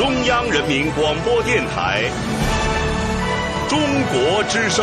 [0.00, 2.04] 中央人民广播电台
[3.68, 3.78] 中
[4.10, 4.82] 国之声。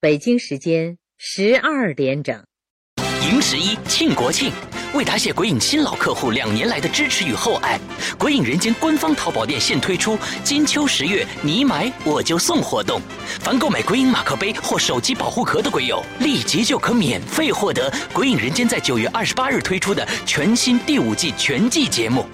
[0.00, 2.44] 北京时间十二点整。
[3.30, 4.52] 迎十一庆国庆，
[4.94, 7.80] 为答谢鬼影新老客户两年来的支持与厚爱，
[8.16, 13.00] 鬼影人间官方淘宝店现推出金秋十月你买我就送活动，
[13.40, 22.24] 凡购买鬼影马克杯或手机保护壳的鬼友，立即就可免费获得鬼影人间在九月二十八日推出的全新第五季全季节目。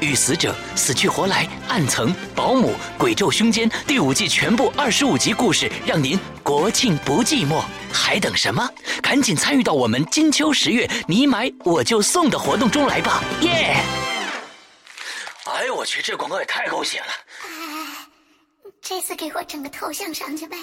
[0.00, 8.68] 与死者、死去活来、暗层、保姆、鬼咒凶间第五季全部二十五集故事，让您国庆不寂寞，还等什么？
[9.02, 13.22] 赶紧参与到我们金秋十月你买我就送的活动中来吧！
[13.40, 13.76] 耶！
[15.44, 17.06] 哎呦我去，这广告也太狗血了！
[17.44, 17.48] 哎
[18.80, 20.56] 这次给我整个头像上去呗！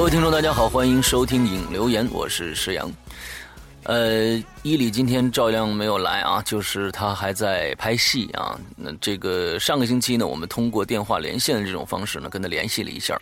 [0.00, 2.90] 各位听众，大家好，欢迎收听影留言，我是石阳。
[3.82, 8.58] 呃，伊里今天照样没有来啊，就是他还在拍戏啊。
[8.76, 13.20] 那这个上个星期呢，我们通过电话连线的这种方式呢，跟他联系了一下。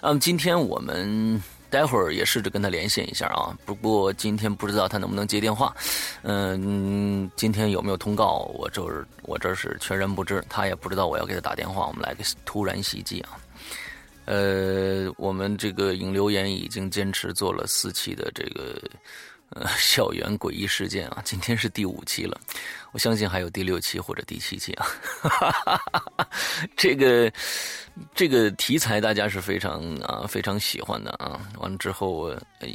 [0.00, 3.52] 那么今天我们待会儿也试着跟他连线一下啊。
[3.64, 5.74] 不过今天不知道他能不能接电话。
[6.22, 8.80] 嗯，今天有没有通告，我这
[9.22, 10.40] 我这是全然不知。
[10.48, 13.30] 他也不知道我要给他打电话，我们来个突然袭击啊。
[14.30, 18.80] 呃，我们这个引留言已经坚持做了四期的这个
[19.50, 22.40] 呃校园诡异事件啊，今天是第五期了，
[22.92, 24.86] 我相信还有第六期或者第七期啊。
[25.20, 25.80] 哈哈
[26.16, 26.28] 哈
[26.76, 27.32] 这个
[28.14, 32.32] 这个题材大家是非常啊非常喜欢的啊，完了之后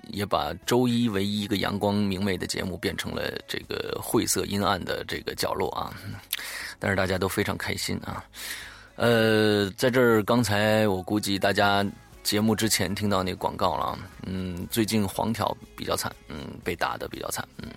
[0.10, 5.96] 也把周一唯一一个阳光明媚的节目变成了这个晦涩阴暗的这个角落啊，
[6.80, 8.22] 但是大家都非常开心啊。
[8.96, 11.86] 呃，在这儿，刚才我估计大家
[12.24, 17.70] 节目之前听到那广告了，嗯，最近黄条比较惨，嗯，被打的比较惨，嗯，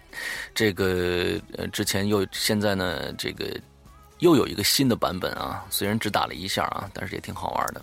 [0.54, 3.60] 这个呃，之前又现在呢，这个
[4.20, 7.82] 又有一个新的版本啊，虽然只打了一下啊，但是也挺好玩的。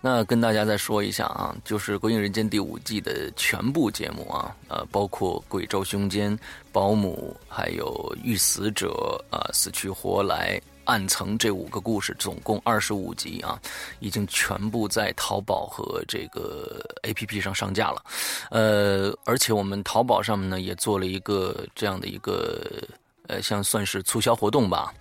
[0.00, 6.36] 那跟大家再说一下啊，就是《鬼影人间》第五季的全部节目啊，呃，包括《鬼咒凶间》、
[6.72, 10.60] 保姆，还有遇死者啊，死去活来。
[10.84, 13.60] 暗层这五个故事总共二十五集啊，
[14.00, 18.02] 已经全部在淘宝和这个 A P P 上上架了，
[18.50, 22.82] 呃，而且我们淘宝上面呢也做了一个这样的一个
[23.26, 24.92] 呃，像算是促销活动吧，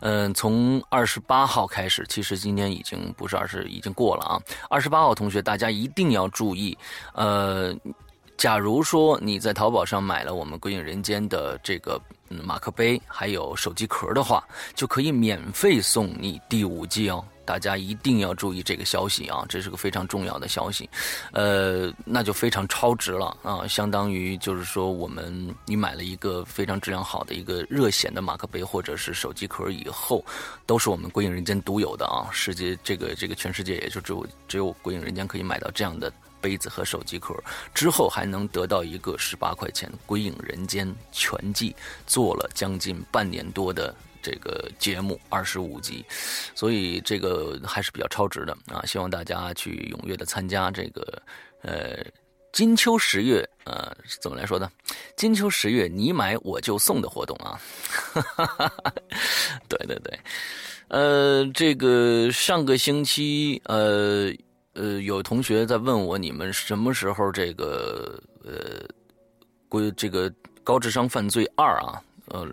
[0.00, 4.40] 嗯，从二十八号开始，其实今天已经不是二十，已经过了啊。
[4.70, 6.76] 二十八号同学，大家一定要注意，
[7.14, 7.74] 呃，
[8.36, 12.00] 假如说你在淘宝上买了我们《鬼影人间》的这个。
[12.42, 14.42] 马克杯还有手机壳的话，
[14.74, 17.24] 就可以免费送你第五季哦！
[17.44, 20.88] 大家一定要注意这个消息啊，这是个非常重要的消息。
[21.32, 30.24] 呃，那就非常超值了啊，相当于就是说，我们你买了一个非常质量好的一个热显的马克杯或者是手机壳以后，
[30.66, 32.30] 都是我们鬼影人间独有的啊！
[32.30, 36.12] 世界这个这个全世界也就只有只有鬼影人间可以买到这样的。
[36.42, 37.32] 杯子和手机壳
[37.72, 41.74] 之后还能得到一个十八块钱《归影人间》全季，
[42.06, 46.04] 做了将近半年多的这个节目二十五集，
[46.54, 48.84] 所以这个还是比较超值的啊！
[48.84, 51.22] 希望大家去踊跃的参加这个
[51.62, 52.04] 呃
[52.52, 53.90] 金秋十月呃
[54.20, 54.70] 怎么来说呢？
[55.16, 57.58] 金秋十月你买我就送的活动啊！
[59.68, 60.20] 对对对，
[60.88, 64.32] 呃，这个上个星期呃。
[64.74, 68.82] 呃，有同学在问我，你们什么时候这个呃，
[69.68, 70.32] 归这个
[70.64, 72.48] 高智商犯罪二啊，呃，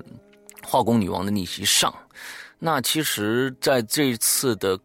[0.63, 1.94] 化工女王的逆袭上？
[2.57, 4.77] 那其实在这次的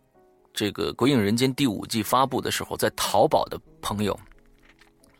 [0.53, 4.17] 这个《鬼影人间》第五季发布的时候，在淘宝的朋友，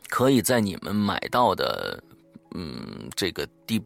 [0.07, 2.01] 可以在你们买到的
[2.51, 3.81] 嗯这个第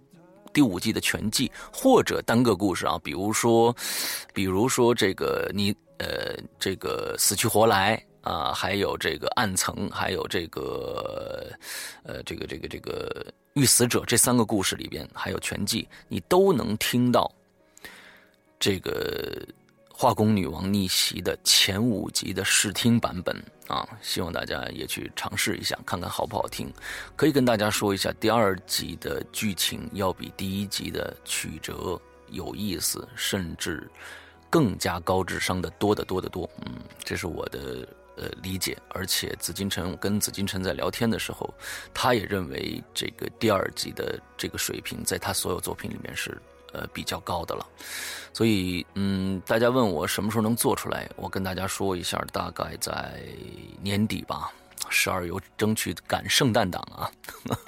[0.54, 3.76] 第五季的全季或者单个故事啊，比如说，
[4.36, 11.52] 比如说这个你呃这个死去活来啊，还有这个暗层，还有这个
[12.04, 17.32] 呃这个这个这个遇死者这三个故事里边，还有全季，你都能听到
[18.60, 19.48] 这个
[19.92, 23.36] 化工女王逆袭的前五集的试听版本。
[23.70, 26.74] 啊，希望大家也去尝试一下，看看好不好听。
[27.16, 33.88] 可以跟大家说一下，第二集的剧情要比第一集的曲折有意思，甚至
[34.50, 36.50] 更加高智商的多得多得多。
[36.66, 37.88] 嗯，这是我的
[38.20, 38.78] 呃理解。
[38.90, 41.54] 而且紫金城跟紫金城在聊天的时候，
[41.94, 46.38] 他也认为这个第二集的这个水平，在他所有作品里面是。
[46.72, 47.66] 呃，比较高的了，
[48.32, 53.20] 所以嗯，大家问我什么时候能做出来，我跟大家说一下，大概在
[53.82, 54.52] 年底吧，
[54.88, 57.10] 十二月争取赶圣诞档啊，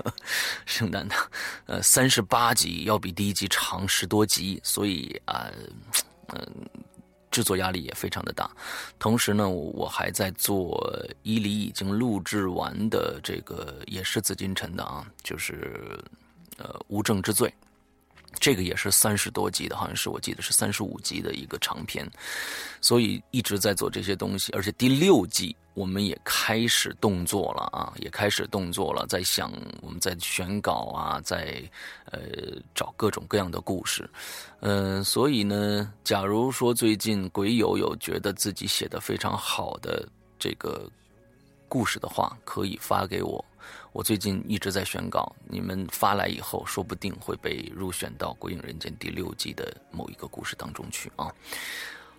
[0.68, 1.18] 圣诞档，
[1.66, 5.50] 呃，三十八集要比第一集长十多集，所以啊，
[6.28, 6.48] 嗯，
[7.32, 8.52] 制作压力也非常的大。
[9.00, 16.00] 同时呢，我还在做伊犁已经录制完的这个，也是紫禁城的啊，就是
[16.58, 17.52] 呃，无证之罪。
[18.40, 22.10] 这个也是三十多集的，好像是我记得是三十五集的一个长篇，
[22.80, 24.52] 所以一直在做这些东西。
[24.54, 29.52] 而且第六季我们也开始动作了啊，也开始动作了，在想
[29.82, 31.62] 我们在选稿啊，在
[32.06, 32.20] 呃
[32.74, 34.10] 找各种各样的故事。
[34.62, 40.08] 嗯，所以呢，假如说最近鬼友有觉得自己写的非常好的
[40.40, 40.90] 这个
[41.68, 43.44] 故事的话，可以发给我。
[43.94, 51.30] 我最近一直在选稿，你们发来以后，说不定会被入选到《鬼影人间》第六季的某一个故事当中去啊。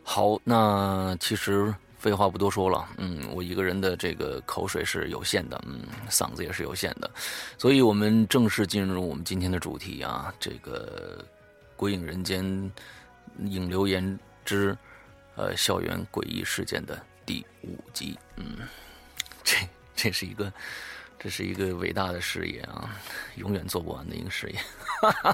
[0.03, 5.81] 好，那其实废话不多说了，嗯，我一个人的这个口水是有限的，嗯，
[6.11, 7.11] 嗓子也是有限的，
[7.57, 11.25] 所以我们正式进入我们今天的主题啊，这个
[11.75, 12.45] 《鬼影人间》
[13.47, 14.77] 影流言之
[15.37, 18.59] 呃校园诡异事件的第五集，嗯，
[19.43, 19.57] 这
[19.97, 20.53] 这是一个。
[21.23, 22.91] 这是一个伟大的事业啊，
[23.37, 24.59] 永远做不完的一个事业。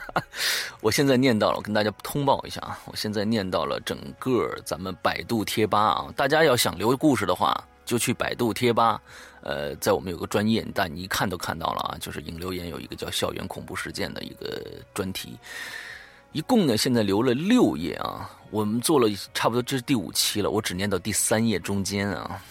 [0.82, 9.00] 我现在念到了，我跟大家通报一下啊，我现在念到了整个咱们百度贴吧啊，大家要想留故事的话，就去百度贴吧，
[9.40, 14.62] 呃，在我们有个专业，但你一看都看到了啊，就是引留言有一个叫校园恐怖事件的一个
[14.92, 15.38] 专题，
[16.32, 22.42] 一共呢现在留了六页啊，我们做了差不多这是第五期了，我只念到第三页中间啊，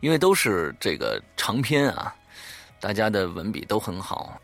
[0.00, 2.14] 因为都是这个长篇啊。
[2.84, 4.38] 大家的文笔都很好。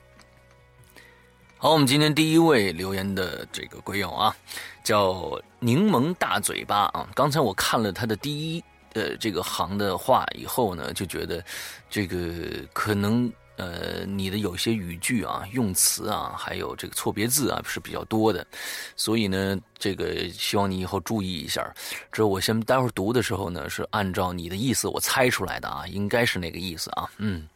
[1.59, 4.35] 好，我们今天第一位留言的这个鬼友啊，
[4.83, 7.07] 叫柠檬大嘴巴啊。
[7.15, 8.65] 刚才我看了他的第一
[8.95, 11.45] 呃这个行的话以后呢，就觉得
[11.91, 18.47] 这个可能呃你的有些语句啊、用词啊，还有这个错别字啊是比较多的，
[18.97, 21.71] 所以呢，这个希望你以后注意一下。
[22.11, 27.47] 这我先待会儿读的时候呢，是按照你的意思我猜出来的啊，应该是那个意思啊，嗯。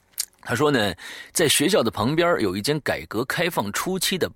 [0.44, 0.94] 他说呢，
[1.32, 4.30] 在学校的旁边有一间改革开放初期的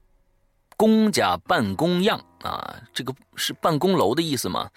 [0.76, 4.70] 公家办公样啊，这个是办公楼的意思吗？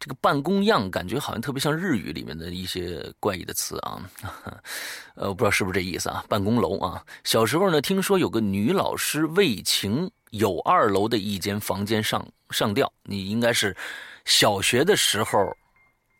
[0.00, 4.00] 这个办公样感觉好像特别像日语里面的一些怪异的词啊，
[5.14, 6.24] 呃，我不知道是不是这意思啊？
[6.28, 13.76] 办公楼啊，小时候呢，听说有个女老师为情有二楼的一间房间上上吊，你应该是
[14.24, 15.38] 小学的时候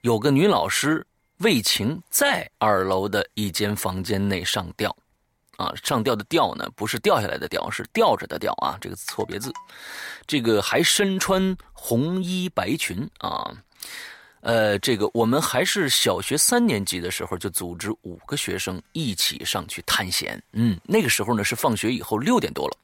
[0.03, 1.05] 有个女老师。
[1.43, 4.97] 魏晴在二楼的一间房间内上吊，
[5.57, 9.53] 啊，上吊的吊呢，不是掉下来的吊，是吊着的吊啊，这个错别字。
[10.27, 13.51] 这个还身穿红衣白裙啊，
[14.41, 20.41] 呃，这个我们还是小学三年级的时候就组织五个学生一起上去探险。
[20.53, 22.77] 嗯，那个时候呢是放学以后六点多了，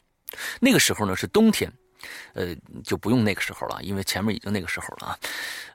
[0.60, 1.72] 那个时候呢是冬天，
[2.34, 5.18] 呃，就不用那个时候了，因为前面已经那个时候了啊，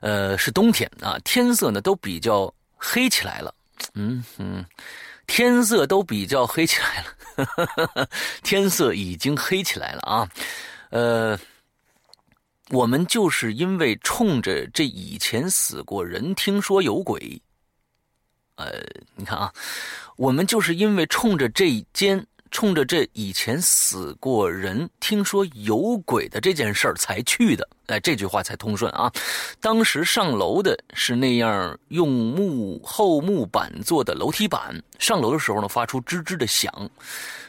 [0.00, 2.52] 呃，是冬天啊，天色呢都比较。
[2.86, 3.54] 黑起来了，
[3.94, 4.62] 嗯嗯，
[5.26, 8.08] 天色都比较黑起来了，
[8.44, 10.28] 天色已经黑起来了啊，
[10.90, 11.38] 呃，
[12.68, 17.40] 我们就是因为冲着这以前死过人，听说有鬼，
[18.56, 18.70] 呃，
[19.16, 19.50] 你看啊，
[20.16, 22.26] 我们就是因为冲着这间。
[22.54, 29.12] 冲着这以前死过人，听说有鬼的这件事儿才去的，哎，这句话才通顺啊。
[29.60, 36.72] 当时上楼的是那样用木厚木板做的楼梯板，上楼的时候呢，发出吱吱的响。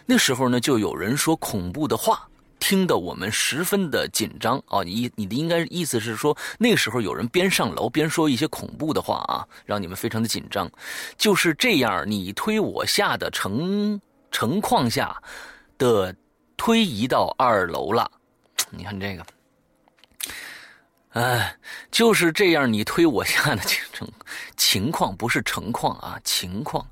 [0.07, 4.81] 那时候呢，就有人说恐怖的话，听得我们十分的紧张啊。
[4.81, 10.67] 你你的应该意思是说，那时候有人边上楼边说一些恐怖的话啊，让你们非常的紧张。
[11.15, 14.01] 就是这样，你推我下的成。
[14.37, 15.21] 情况下
[15.77, 16.13] 的
[16.57, 18.11] 推移到二楼了。
[18.69, 19.25] 你看这个，
[21.11, 21.57] 哎，
[21.89, 23.81] 就是这样你推我下的情
[24.57, 26.85] 情况，不是情况啊，情况。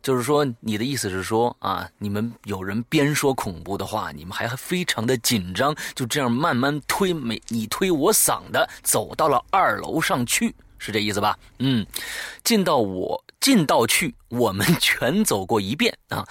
[0.00, 11.38] 就是说，你的意思是说啊，你们有人边说恐怖的话，你们还非常的紧张，就这样慢慢推，没你推我搡的，走到了二楼上去，是这意思吧？
[11.58, 11.84] 嗯，
[12.44, 16.26] 进到我进到去，我们全走过一遍啊。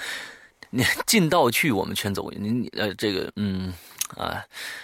[0.69, 2.29] 你 进到去，我们全走。
[2.31, 3.73] 你呃，这个嗯
[4.15, 4.43] 啊，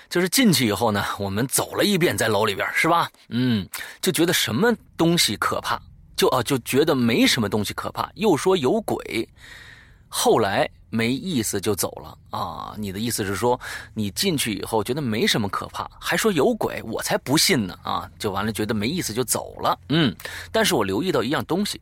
[0.09, 3.09] 就是进去以后呢，我们走了一遍，在楼里边是吧？
[3.29, 3.67] 嗯，
[4.01, 5.81] 就觉得什么东西可怕。
[6.15, 9.27] 就啊，就觉得没什么东西可怕，又说有鬼，
[10.07, 12.75] 后来没意思就走了啊。
[12.77, 13.59] 你的意思是说，
[13.95, 18.09] 你进去以后觉得没什么可怕，还说有鬼，我才不信呢啊！
[18.19, 19.77] 就完了，觉得没意思就走了。
[19.89, 20.15] 嗯，
[20.51, 21.81] 但是我留意到一样东西，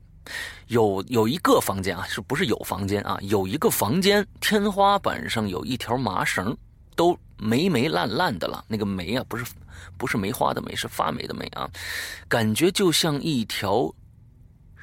[0.68, 3.18] 有有一个房间啊，是不是有房间啊？
[3.22, 6.56] 有一个房间天花板上有一条麻绳，
[6.96, 8.64] 都霉霉烂烂的了。
[8.68, 9.46] 那个霉啊，不是
[9.98, 11.70] 不是梅花的霉，是发霉的霉啊，
[12.28, 13.94] 感觉就像一条。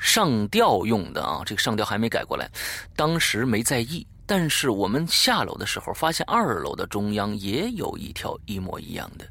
[0.00, 2.48] 上吊用的啊，这个上吊还没改过来，
[2.94, 4.06] 当时没在意。
[4.26, 9.26] 但是我们下楼的时候，发现二楼的中央也有一条一模一样的。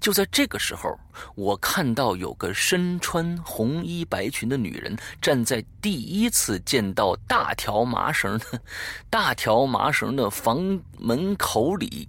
[0.00, 0.98] 就在这个时候，
[1.34, 8.60] 我看到有个身穿红衣白裙的女人站在第一次见到大条麻绳的
[9.10, 12.08] 大条麻绳的房门口里。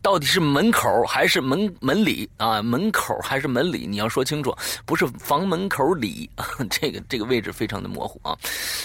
[0.00, 2.60] 到底是门口还是门门里啊？
[2.62, 3.86] 门口还是门里？
[3.86, 6.28] 你要说清楚，不是房门口里。
[6.68, 8.36] 这个这个位置非常的模糊啊。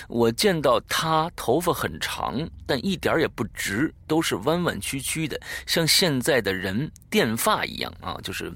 [0.07, 8.51] 我见到他头发很长，但一点也不直，都是弯弯曲曲的，像现在的人电发一样啊，就是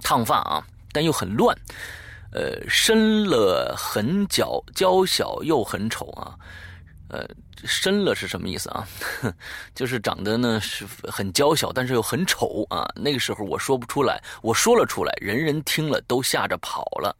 [0.00, 1.56] 烫发啊，但又很乱。
[2.32, 6.34] 呃，深了很娇娇小又很丑啊。
[7.08, 7.24] 呃，
[7.64, 8.86] 深了是什么意思啊？
[9.74, 12.86] 就是长得呢是很娇小，但是又很丑啊。
[12.96, 17.16] 那个时候我说不出来，我说了出来，人人听了都吓着跑了。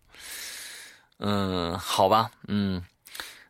[1.19, 2.83] 嗯，好吧，嗯，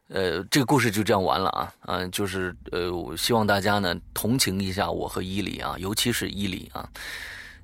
[0.08, 1.72] 呃，这个故事就这样完了啊。
[1.86, 6.88] 嗯，就是呃，我希望大家呢同情一下我和伊犁啊，尤其是伊犁啊。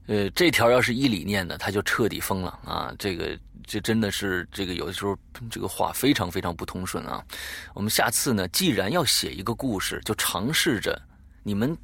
[0.06, 2.94] 呃，这条要是一理念的，他就彻底疯了啊。
[2.98, 3.38] 这个。
[3.66, 5.16] 这真的是这个有的时候
[5.48, 7.24] 这个话非常非常不通顺啊！
[7.72, 11.00] 我们下次呢，既然要写一个故事，就尝试着
[11.44, 11.78] 你们，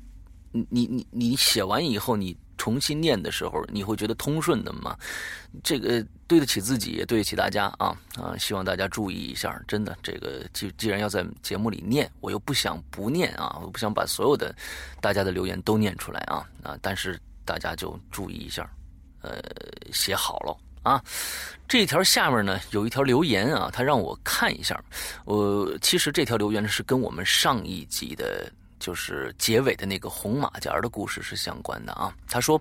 [0.51, 4.99] 你你你写完以后，你重新念的时候，你会觉得通顺的吗？
[5.63, 8.35] 这个对得起自己，也对得起大家啊啊！
[8.37, 14.53] 希望大家注意一下，真的，这个既既然要在节目里念，我又不想不念啊，我不想把所有的
[15.01, 16.77] 大家的留言都念出来啊啊！
[16.83, 18.69] 但是大家就注意一下，
[19.23, 19.41] 呃，
[19.93, 20.55] 写好了。
[20.83, 21.03] 啊，
[21.67, 24.81] 这条下面呢有一条留言啊，他让我看一下。
[25.25, 28.49] 我其实这条留言是跟我们上一集的，
[28.79, 32.15] 就是结尾的那个红马甲的故事是相关的啊。
[32.29, 32.61] 他说：“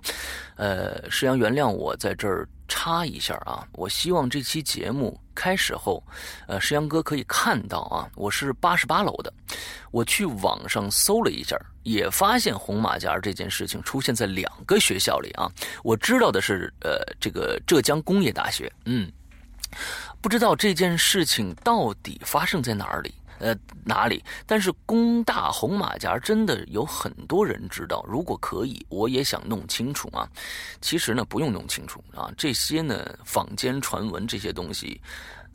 [0.56, 6.02] 呃，师阳，原谅我在这儿插一下啊，我希望这期节目。”开始后，
[6.48, 9.30] 呃，石阳哥可以看到啊，我是八十八楼的。
[9.90, 15.46] 我去网上搜了一下，也发现红马甲这件事情出现在两个学校里啊。
[15.84, 19.12] 我知道的是，呃，这个浙江工业大学，嗯，
[20.22, 24.22] 不知道这件事情到底发生在哪里，呃，哪里？
[24.46, 28.04] 但是工大红马甲真的有很多人知道。
[28.08, 30.28] 如果可以，我也想弄清楚啊。
[30.80, 35.00] 其实呢，不用弄清楚啊，这些呢，坊间传闻这些东西。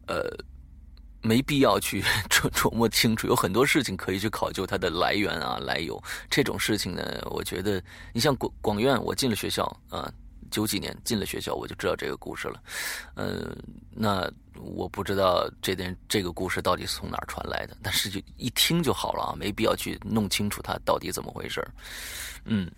[0.07, 0.29] 呃，
[1.21, 6.01] 没必要去 琢琢磨清楚，有很多事情可以去考究它的来源啊、来由。
[6.29, 10.11] 这种事情呢，我觉得你像广广院，我进了学校啊，
[10.51, 12.61] 九几年进了学校，我就知道这个故事了。
[13.15, 13.55] 呃，
[13.89, 14.29] 那
[14.59, 21.65] 我不知道这点这个故事到底是从哪儿传来的，但是就一听就好了啊，没必要去弄清楚它到底怎么回事
[22.45, 22.69] 嗯，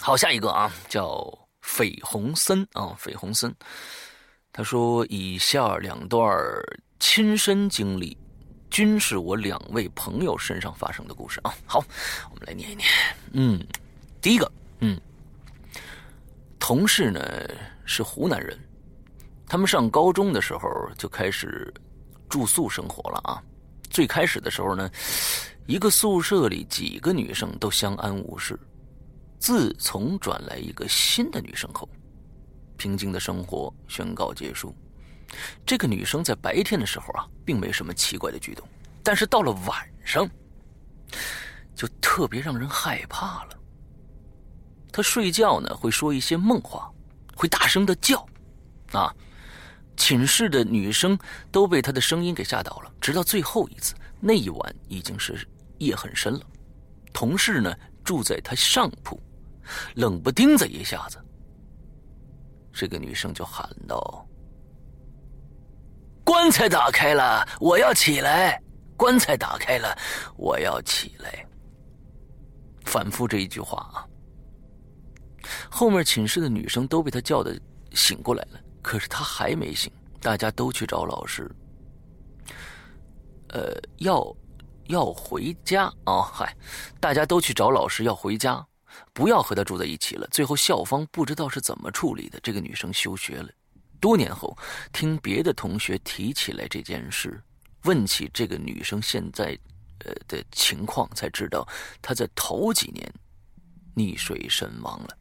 [0.00, 1.26] 好，下一个啊，叫
[1.62, 3.54] 绯红森啊，绯红森。
[4.52, 6.26] 他说：“以下两段
[6.98, 8.16] 亲身经历，
[8.70, 11.54] 均是我两位朋友身上发生的故事啊。
[11.66, 11.78] 好，
[12.30, 12.88] 我们来念一念。
[13.32, 13.62] 嗯，
[14.22, 14.98] 第一个，嗯，
[16.58, 17.20] 同事呢
[17.84, 18.58] 是湖南人，
[19.46, 21.72] 他们上高中的时候就开始
[22.28, 23.42] 住宿生活了啊。
[23.90, 24.90] 最开始的时候呢，
[25.66, 28.58] 一个宿舍里几个女生都相安无事。
[29.38, 31.88] 自从转来一个新的女生后。”
[32.76, 34.74] 平静的生活宣告结束。
[35.64, 38.68] 这个女生在白天的时候啊，并没什么奇怪的举动，
[39.02, 40.28] 但是到了晚上，
[41.74, 43.55] 就特别让人害怕了。
[44.96, 46.90] 他睡觉呢，会说一些梦话，
[47.34, 48.26] 会大声的叫，
[48.92, 49.14] 啊，
[49.94, 51.18] 寝室的女生
[51.52, 52.90] 都被他的声音给吓倒了。
[52.98, 55.46] 直到最后一次，那一晚已经是
[55.80, 56.40] 夜很深了，
[57.12, 59.22] 同事呢住在他上铺，
[59.96, 61.22] 冷不丁的一下子，
[62.72, 64.26] 这个女生就喊道
[66.24, 68.58] ：“棺材打开了，我要起来！
[68.96, 69.94] 棺材打开了，
[70.38, 71.46] 我要起来！”
[72.86, 74.08] 反复这一句话啊。
[75.70, 77.58] 后面寝室的女生都被他叫的
[77.92, 81.50] 醒过来了，可是他还没醒，大家都去找老师。
[83.48, 84.36] 呃，要
[84.88, 86.20] 要回家啊！
[86.22, 86.54] 嗨，
[87.00, 88.66] 大家都去找老师要回家，
[89.12, 90.26] 不要和他住在一起了。
[90.30, 93.48] 最后校方不知道是怎么处理的，这个女生休学了。
[94.00, 94.56] 多年后，
[94.92, 97.42] 听别的同学提起来这件事，
[97.84, 99.58] 问起这个女生现在
[100.04, 101.66] 呃的情况，才知道
[102.02, 103.10] 她在头几年
[103.94, 105.16] 溺水身亡了。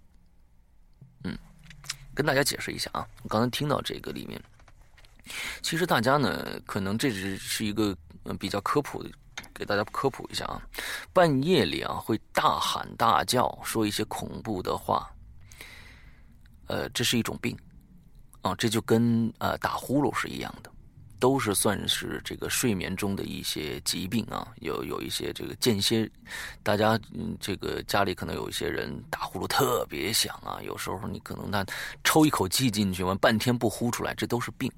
[2.16, 4.42] 跟大家解释一下啊，我刚才听到这个里面，
[5.62, 7.96] 其实大家呢，可能这只是一个。
[8.40, 9.12] 比较科普的，
[9.54, 10.60] 给大家科普一下啊。
[11.14, 15.08] 半夜里啊，会大喊大叫，说一些恐怖的话。
[16.66, 17.56] 呃，这是一种病
[18.42, 20.72] 啊，这就跟呃打呼噜是一样的，
[21.20, 24.48] 都是算是这个睡眠中的一些疾病啊。
[24.62, 26.10] 有有一些这个间歇，
[26.64, 31.66] 大家嗯，这个家里可能有一些人打呼噜特别响啊，有时候你可能他
[32.04, 34.72] 抽一口气进去完半天不呼出来，这都是病。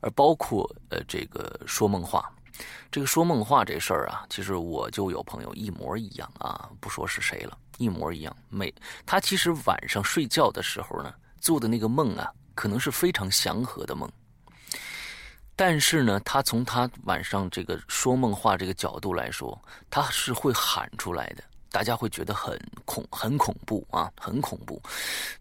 [0.00, 2.30] 而包括呃这个说梦话。
[2.90, 8.36] 这个说梦话这事儿啊，其实我就有朋友一模一样啊，不说是谁了，一模一样。
[8.48, 8.74] 每
[9.06, 14.10] 他其实晚上睡觉的时候呢，做的那个梦啊，可能是非常祥和的梦。
[15.58, 19.60] 但是呢，他从他晚上这个说梦话这个角度来说，
[19.90, 24.80] 他是会喊出来的，大家会觉得很恐很恐怖啊，很恐怖。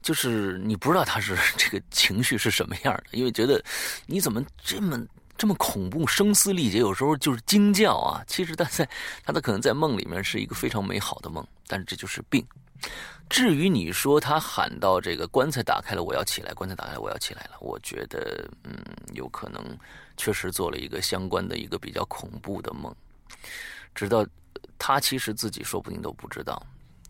[0.02, 3.64] 就是你不知道他是这个情绪是什么样的，因为觉得
[4.08, 5.00] 你怎么这么。
[5.40, 8.24] 这么恐怖、声嘶力竭，有时候就是惊叫啊！
[8.26, 8.90] 其实他在
[9.24, 12.44] 他的可能在梦里面是一个非常美好的梦，但是这就是病。
[13.30, 18.74] 至于你说他喊到这个棺材打开了，我要起来，棺材打开，我要起来了，我觉得嗯，
[19.14, 19.62] 有可能
[20.16, 22.94] 确实做了一个相关的一个比较恐怖的梦，
[23.94, 24.26] 直到
[24.78, 26.62] 他其实自己说不定都不知道。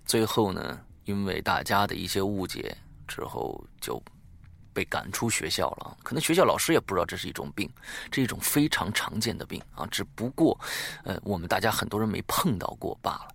[0.06, 2.76] 最后呢，因为大家的一些误解
[3.08, 4.02] 之后就。
[4.74, 7.68] 被赶出学校了，可能学校老师也不知道这是一种病，
[8.12, 9.88] 这是一种非常常见的病啊。
[9.88, 10.56] 只不过，
[11.04, 13.30] 呃，我们大家很多人没碰到过罢了。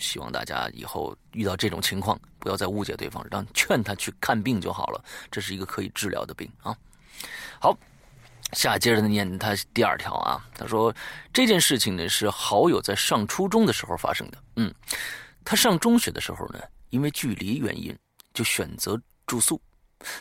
[0.00, 5.04] 希望大家以后遇到这种情况，不要再误解对方，让劝他去看病就好了。
[5.30, 6.74] 这是一个可以治疗的病啊。
[7.60, 7.76] 好，
[8.52, 10.44] 下接着念他第二条啊。
[10.54, 10.92] 他说
[11.32, 14.38] 这件事情呢是好友在上初中的时候发生的。
[14.56, 14.74] 嗯，
[15.44, 16.58] 他上中学的时候呢，
[16.88, 17.96] 因为距离原因，
[18.32, 19.60] 就选择住宿。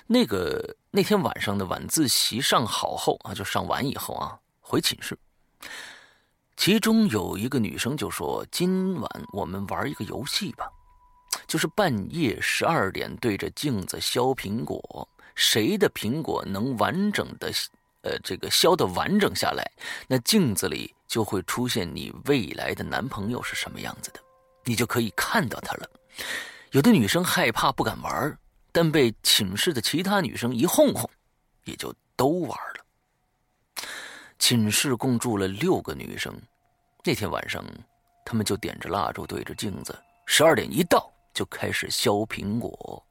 [0.06, 5.18] 那个那天晚上的晚自习上好后啊，就上完以后啊，回寝室。
[6.60, 10.70] 其中有一个女生就说：“今晚我们玩一个游戏吧，
[11.48, 17.50] 就是半夜十二点对着镜子削苹果，谁的苹果能完整的，
[18.02, 19.72] 呃，这个削的完整下来，
[20.06, 24.20] 那镜子里就会出现你未来的男朋友是什么样子的，
[24.66, 25.90] 你就可以看到他了。”
[26.72, 28.38] 有的女生害怕不敢玩。
[28.72, 31.10] 但被寝室的其他女生一哄哄，
[31.64, 32.86] 也就都玩了。
[34.40, 36.34] 寝室共住了六个女生，
[37.04, 37.64] 那天晚上，
[38.26, 43.06] 她们就点着蜡烛对着镜子，十二点一到就开始削苹果。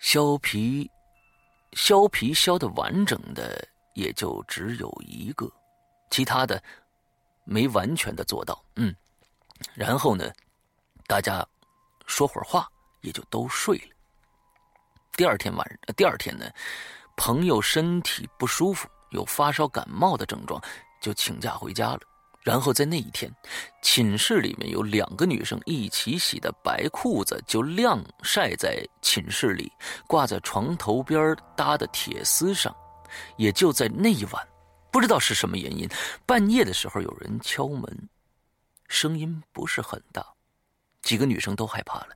[0.00, 0.90] 削皮，
[1.74, 5.50] 削皮削的完整的也就只有一个，
[6.10, 6.60] 其他的
[7.44, 8.62] 没完全的做到。
[8.74, 8.94] 嗯，
[9.72, 10.30] 然后呢，
[11.06, 11.46] 大家
[12.06, 12.68] 说会儿话，
[13.02, 13.96] 也就都睡了。
[15.12, 16.50] 第二天晚上，第二天呢，
[17.16, 20.60] 朋友身体不舒服，有发烧感冒的症状，
[21.00, 22.00] 就请假回家了。
[22.42, 23.32] 然后在那一天，
[23.82, 29.70] 寝室里面有两个女生一起洗的白裤子就晾晒在寝室里，
[30.08, 32.74] 挂在床头边搭的铁丝上。
[33.36, 34.48] 也就在那一晚，
[34.90, 35.88] 不知道是什么原因，
[36.26, 38.08] 半夜的时候有人敲门，
[38.88, 40.26] 声音不是很大，
[41.02, 42.08] 几个女生都害怕了，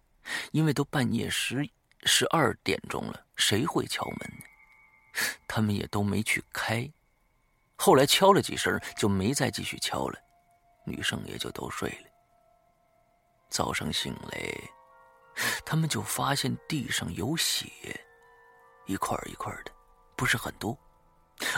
[0.50, 1.68] 因为都半夜十。
[2.08, 4.44] 十二点钟了，谁会敲门呢？
[5.46, 6.88] 他们也都没去开。
[7.76, 10.18] 后来敲了几声，就没再继续敲了，
[10.84, 12.08] 女生也就都睡了。
[13.50, 14.52] 早上醒来，
[15.64, 17.66] 他们就发现地上有血，
[18.86, 19.70] 一块一块的，
[20.16, 20.76] 不是很多。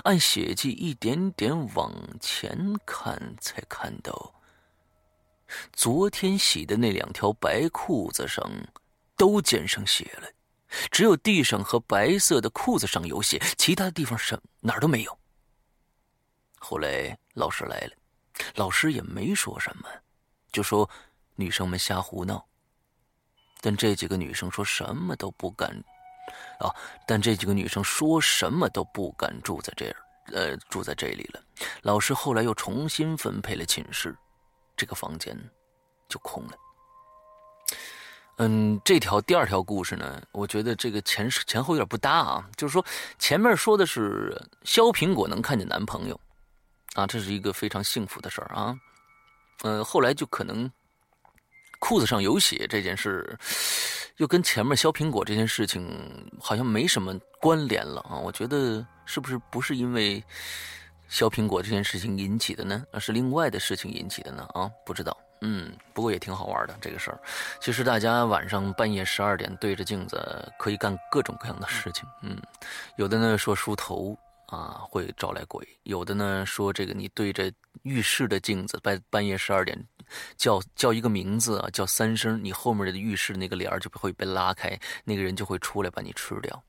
[0.02, 4.34] 按血迹一点点往前看，才看到
[5.72, 8.44] 昨天洗的那两条白裤子上
[9.16, 10.28] 都溅上血了。
[10.90, 15.18] 只有地上和白色的裤子上有血，其他地方什哪儿都没有。
[16.58, 17.92] 后来老师来了，
[18.56, 19.88] 老师也没说什么，
[20.52, 20.88] 就说
[21.36, 22.44] 女生们瞎胡闹。
[23.60, 25.70] 但这几个女生说什么都不敢，
[26.60, 26.70] 啊！
[27.06, 29.96] 但这几个女生说什么都不敢住在这儿，
[30.32, 31.42] 呃，住在这里了。
[31.82, 34.16] 老师后来又重新分配了寝室，
[34.76, 35.36] 这个房间
[36.08, 36.56] 就空了。
[38.38, 42.48] 嗯，这条第二条故事呢，我觉得这个前前后有点不搭啊。
[42.56, 42.84] 就是说，
[43.18, 46.18] 前面说的是削苹果能看见男朋友，
[46.94, 48.78] 啊，这是一个非常幸福的事儿啊。
[49.62, 50.70] 嗯，后来就可能。
[51.80, 53.38] 裤子上有血这件事，
[54.16, 58.18] 又跟前面削苹果这件事情好像没什么关联了啊！
[58.18, 60.20] 我觉得是不是不是因为
[61.08, 62.84] 削苹果这件事情引起的呢？
[62.90, 64.42] 而是另外的事情引起的呢？
[64.54, 65.16] 啊，不知道。
[65.40, 67.18] 嗯，不过也挺好玩的这个事儿。
[67.60, 72.04] 其实大家晚上半夜十二点对着镜子可以干各种各样的事情。
[72.22, 72.36] 嗯，
[72.96, 74.18] 有的呢说梳头。
[74.50, 75.62] 啊，会招来鬼。
[75.82, 79.78] 有的呢说，这个你对着浴室的镜子，半半夜十二点
[80.38, 86.64] 叫叫一个名字啊，叫三声，你后面的浴室那个帘就会被拉开，那个人就会出来把你吃掉。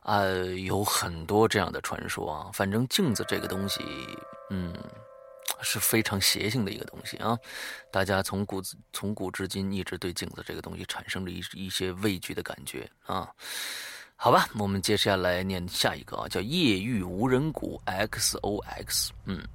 [0.00, 0.24] 啊，
[0.64, 2.48] 有很多这样的传说啊。
[2.54, 3.84] 反正镜子这个东西，
[4.48, 4.72] 嗯，
[5.62, 7.38] 是非常邪性的一个东西啊。
[7.90, 13.28] 大家从古从古至今一直对镜子这个东西产生了一一些畏惧的感觉啊。
[14.16, 19.12] 好吧，我们接下来念下一个啊，叫夜遇无人谷 X O X。
[19.24, 19.46] 嗯，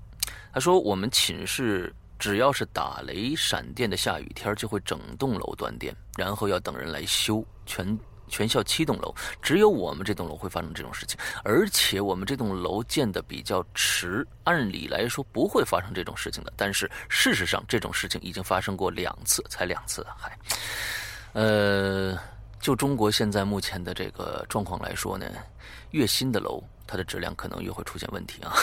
[0.54, 7.44] 他说我们寝室只要是打雷闪电的下雨天，就会整栋楼断电，然后要等人来修。
[7.66, 7.98] 全
[8.32, 9.14] 全校七栋楼，
[9.44, 16.52] 只有我们这栋楼会发生这种事情，而且我们这栋楼建的比较迟，按理来说不会发生这种事情的。
[16.56, 20.36] 但是事实上，这种事情已经发生过两次，才两次，还，
[21.34, 22.18] 呃。
[22.62, 25.26] 就中国现在目前的这个状况来说呢，
[25.90, 28.54] 越新的楼，它的质量可能越会出现问题啊。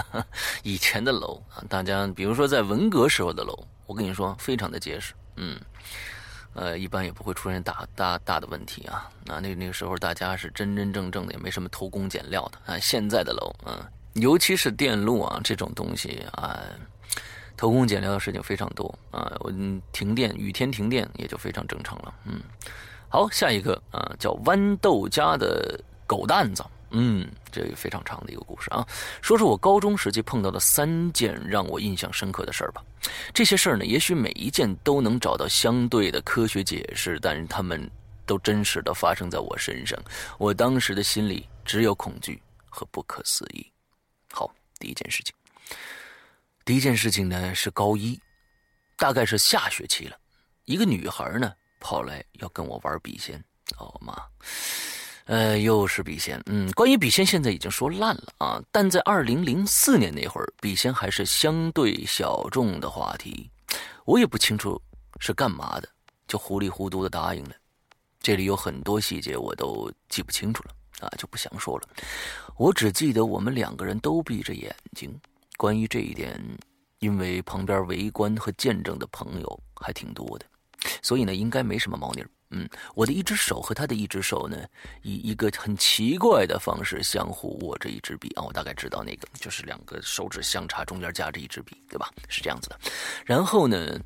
[0.64, 5.60] 以前的楼啊，大家比如说在文革时候的楼，我跟你说非常的结实，嗯，
[6.54, 9.10] 呃，一般也不会出现大大大的问题啊。
[9.26, 12.78] 那那那个时候大家是真真正正的，也没什么偷工减料的啊。
[12.78, 13.76] 现在的楼，嗯，
[14.14, 16.60] 尤其是电路啊这种东西啊，
[17.56, 19.32] 偷工减料的事情非常多啊。
[19.40, 19.52] 我
[19.92, 22.40] 停电，雨天停电也就非常正常了，嗯。
[23.08, 26.64] 好，下一个啊，叫豌豆家的狗蛋子。
[26.96, 28.86] 嗯，这个非常长的一个故事啊。
[29.20, 32.82] 说说我高中时期碰到的三件让我印象深刻的事儿吧。
[33.32, 37.90] 这些事儿呢，也许每一件都能找到相对的科学解释，但是他们
[38.24, 40.00] 都真实的发生在我身上。
[40.38, 43.66] 我当时的心里只有恐惧和不可思议。
[44.32, 45.34] 好，第一件事情，
[46.64, 48.18] 第一件事情呢是高一，
[48.96, 50.16] 大概是下学期了，
[50.64, 51.52] 一个女孩呢。
[51.80, 53.38] 跑来要跟我玩笔仙，
[53.76, 54.16] 哦妈，
[55.26, 56.40] 呃，又是笔仙。
[56.46, 58.62] 嗯，关于笔仙，现在已经说烂了啊。
[58.70, 63.50] 但在二零零四年那会儿，笔仙还是相对小众的话题。
[64.04, 64.80] 我也不清楚
[65.18, 65.88] 是干嘛的，
[66.28, 67.50] 就糊里糊涂的答应了。
[68.20, 71.88] 这里有很多细节我都记不清楚了啊，就不详说了。
[72.56, 75.18] 我只记得我们两个人都闭着眼睛。
[75.56, 76.38] 关于这一点，
[76.98, 80.44] 因为旁边围观和见证的朋友还挺多的。
[81.00, 82.28] 所以呢，应该没什么猫腻儿。
[82.56, 84.56] 嗯，我的一只手和他的一只手呢，
[85.02, 88.42] 以一个很奇怪的方式相互握着一支笔啊。
[88.44, 92.08] 我大概知道那个就是两个手指相差，中间夹着一支笔，对吧？
[92.28, 92.78] 是这样子的。
[93.26, 93.98] 然后呢，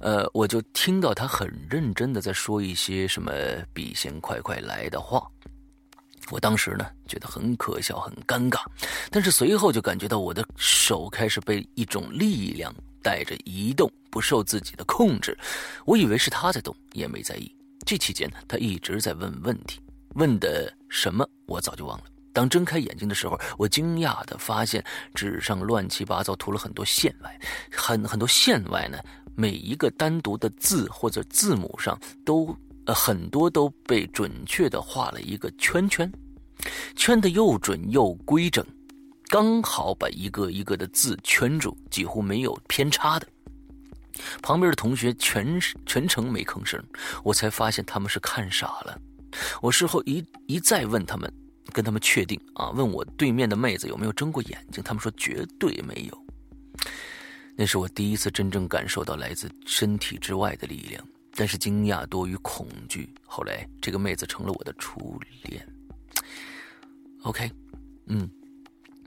[0.00, 3.32] 呃，我就听到他很认真的在说一些什么
[3.72, 5.26] “笔仙快快来”的话。
[6.30, 8.62] 我当时呢，觉得很可笑，很尴尬。
[9.10, 12.74] 但是随后就感觉到我的手开始被一种力量。
[13.04, 15.36] 带着移动，不受自己的控制。
[15.84, 17.54] 我以为是他在动，也没在意。
[17.84, 19.78] 这期间，他一直在问问题，
[20.14, 22.04] 问的什么我早就忘了。
[22.32, 24.82] 当睁开眼睛的时候，我惊讶的发现
[25.14, 27.38] 纸上乱七八糟涂了很多线外，
[27.70, 28.98] 很很多线外呢，
[29.36, 36.10] 每一个单独的字或者字母上都呃很多都被准确的画了一个圈圈，
[36.96, 38.64] 圈的又准又规整。
[39.28, 43.28] 刚好把一个一个的字圈住，几乎没有偏差的。
[44.42, 46.82] 旁边的同学全全程没吭声，
[47.22, 48.98] 我才发现他们是看傻了。
[49.60, 51.32] 我事后一一再问他们，
[51.72, 56.24] 跟他们确定啊，问我对面的妹子有没有睁过眼睛，他们说绝对没有。
[57.56, 63.12] 那是我第一次真正感受到来自身体之外的力量，但是惊讶多于恐惧。
[63.26, 65.66] 后来这个妹子成了我的初恋。
[67.22, 67.50] OK，
[68.06, 68.30] 嗯。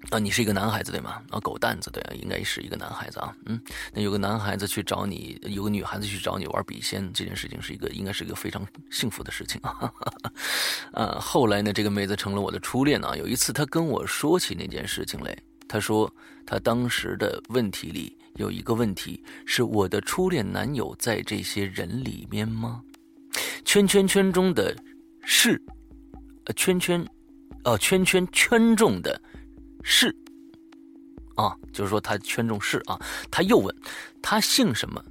[0.10, 1.22] 啊，你是一个男孩子对吗？
[1.30, 3.36] 啊，狗蛋子对啊，应该是一个男孩子啊。
[3.46, 3.60] 嗯，
[3.93, 9.91] 那有个男孩子去找你，有个女孩子去找你玩笔仙，这件事情是一个应该是一个非常幸福的事情啊。
[10.93, 13.17] 啊，后来呢，这个妹子成了我的初恋啊。
[13.17, 16.10] 有一次，她跟我说起那件事情来，她说
[16.46, 22.82] 她当时的问题里有一个问题是：我的初恋男友在这些人里面吗？
[23.65, 24.74] 圈圈圈中的
[25.22, 25.62] 是，
[26.46, 27.06] 呃，圈圈，
[27.65, 29.22] 哦，圈圈圈中的
[29.89, 30.13] 是，
[31.36, 33.00] 啊，就是说他圈中是啊。
[33.32, 33.73] 他又问，
[34.21, 35.02] 他姓什么？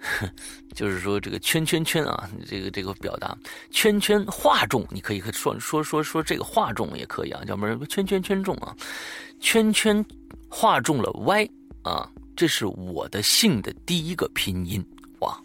[0.74, 3.36] 就是说这个圈圈圈啊，这个这个表达
[3.70, 8.74] 圈圈画中，你可以说说说说这个画中也可以啊，叫什么圈圈圈中啊，
[9.40, 10.02] 圈圈
[10.48, 11.48] 画中了 Y
[11.82, 14.82] 啊，这是我的姓的第一个拼音
[15.20, 15.38] 哇。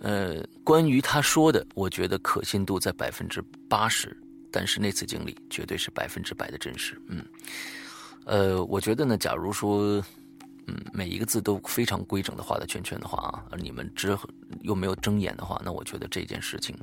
[0.00, 4.16] 呃，关于他说的，我觉得可信度在百分之八十，
[4.54, 6.96] 但是那次经历绝对是百分之百的真实。
[7.08, 7.24] 嗯，
[8.24, 10.00] 呃，我觉得呢，假如说。
[10.66, 14.26] 嗯，每一个字都非常规整的画的圈圈的话啊，而你们之后
[14.62, 16.74] 又没有睁眼的话，那我觉得这件事情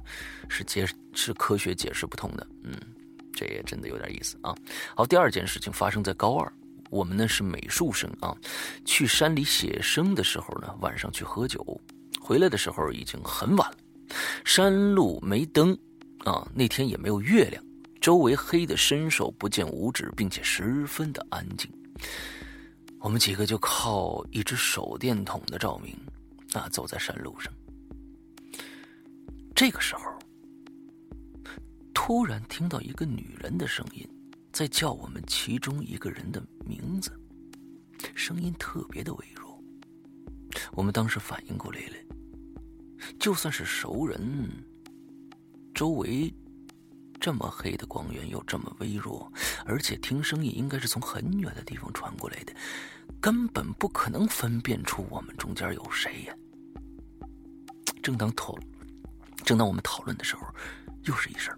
[0.47, 2.47] 是解是科学解释不通的。
[2.61, 2.79] 嗯，
[3.33, 4.53] 这也真的有点意思啊。
[4.95, 6.53] 好，第二件事情发生在高二，
[6.91, 8.37] 我们呢是美术生啊，
[8.85, 11.65] 去山里写生的时候呢，晚上去喝酒，
[12.19, 13.77] 回来的时候已经很晚了，
[14.45, 15.75] 山路没灯
[16.25, 17.63] 啊，那天也没有月亮，
[17.99, 21.71] 周围黑的伸手不见五指，并且十分的安静。
[22.99, 25.95] 我们几个就靠一只手电筒的照明，
[26.53, 27.51] 啊，走在山路上。
[29.55, 30.01] 这个时候，
[31.93, 34.07] 突然听到一个女人的声音，
[34.51, 37.11] 在叫我们其中一个人的名字，
[38.13, 39.59] 声音特别的微弱。
[40.73, 41.95] 我们当时反应过来了，
[43.19, 44.19] 就算是熟人，
[45.81, 46.31] 周围。
[47.19, 49.27] 这么黑的光源又这么微弱，
[49.65, 52.53] 而且听声音应该是从很远的地方传过来的，
[53.19, 56.35] 根本不可能分辨出我们中间有谁呀。
[58.03, 58.55] 正当讨，
[59.43, 60.43] 正当我们讨论的时候，
[61.05, 61.51] 又是一声，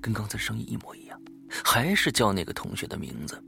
[0.00, 1.20] 跟刚才声音一模一样，
[1.62, 3.38] 还是叫那个同学的名字。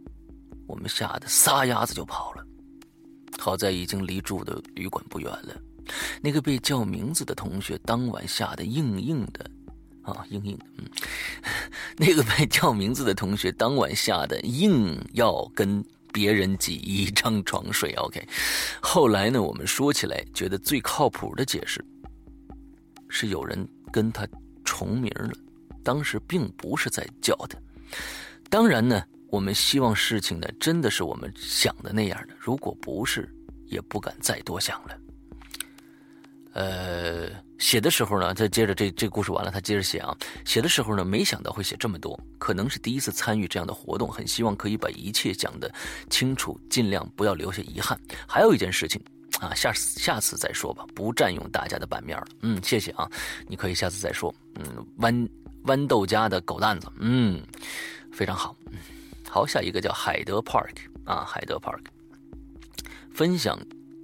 [0.67, 2.47] 我们吓得撒丫子就跑了，
[3.39, 5.59] 好在已经离住的旅馆不远了。
[6.21, 9.51] 那个被叫名字的同学当晚吓得硬硬的。
[10.13, 10.85] 啊，硬硬的，嗯，
[11.99, 17.93] 那个被叫名字的同学当晚吓得硬要跟别人挤一张床睡。
[17.95, 18.27] OK，
[18.81, 21.85] 后来呢，我们说起来觉得最靠谱的解释
[23.09, 24.27] 是有人跟他
[24.65, 25.33] 重名了，
[25.83, 27.59] 当时并不是在叫他。
[28.49, 33.29] 当然呢，我们希望事情呢真的是我们想的那样的，如果不是，
[33.67, 34.97] 也不敢再多想了。
[36.59, 40.17] 呃，写的时候呢，他接着这这故事完了，他接着写啊。
[40.47, 45.71] 写的时候呢，没想到会写这么多，可能是第一次参与这样的活动，很希望可以把一切讲得
[46.09, 48.01] 清楚，尽量不要留下遗憾。
[48.27, 48.99] 还有一件事情
[49.39, 52.27] 啊，下次下次再说吧，不占用大家的版面了。
[52.41, 53.07] 嗯，谢谢啊，
[53.47, 54.35] 你可以下次再说。
[54.55, 54.65] 嗯，
[54.99, 55.29] 豌
[55.65, 57.39] 豌豆家的狗蛋子，嗯，
[58.11, 58.57] 非常好。
[59.29, 61.85] 好，下一个叫海德 Park 啊，海德 Park，
[63.13, 63.61] 分享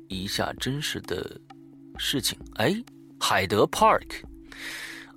[0.08, 1.40] 一下真实的。
[1.96, 2.74] 事情哎，
[3.18, 4.22] 海德 Park，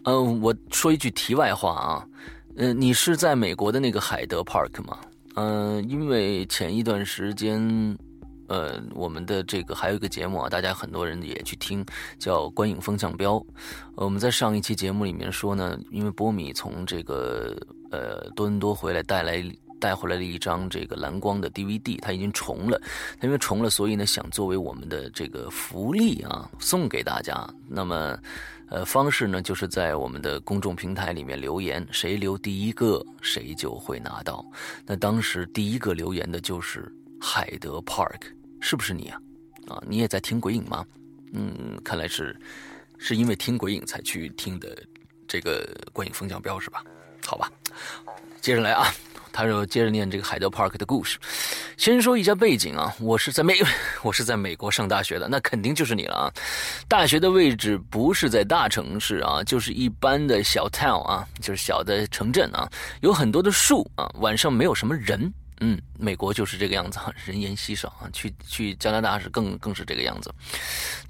[0.03, 2.07] 嗯，我说一句题外话啊，
[2.55, 4.99] 嗯，你是在美国的那个海德 Park 吗？
[5.35, 7.97] 嗯，因为前一段时间，
[8.47, 11.85] 呃，我们的这个还有一个节目啊，大家很多人也去听，
[12.19, 13.33] 叫《观影风向标》。
[13.95, 17.55] 我们在上一期节目里面说呢，因为波米从这个
[17.91, 19.43] 呃多伦多回来，带来。
[19.85, 22.81] 带回来了一张这个蓝光的 DVD，它已经重了，
[23.19, 27.47] 它因为重了，所以呢想作为我们的这个福利啊送给大家。
[27.67, 28.17] 那么，
[28.67, 34.43] 呃，方式呢就是在我们的公众平台里面留言，谁留第一个谁就会拿到。
[34.87, 38.21] 那当时第一个留言的就是海德 Park，
[38.61, 39.21] 是不是你啊？
[39.67, 40.83] 啊，你也在听鬼影吗？
[41.31, 42.35] 嗯，看来是
[42.97, 44.75] 是因为听鬼影才去听的
[45.27, 46.83] 这个观影风向标是吧？
[47.23, 47.51] 好吧，
[48.41, 48.87] 接着来啊。
[49.35, 51.19] 他就接着念这个海德 Park 的故事。
[51.75, 53.59] 先说一下背景啊，我是在美，
[54.01, 56.31] 我是在美国上大学的，那肯定就是你了啊。
[56.87, 62.65] 大学的位置不是在大城市啊，就是一般的小 town 啊，就是小的城镇啊，
[63.01, 65.33] 有很多的树啊，晚上没有什么人。
[65.59, 68.07] 嗯，美国就是这个样子， 人烟稀少啊。
[68.13, 70.33] 去去加拿大是更更是这个样子。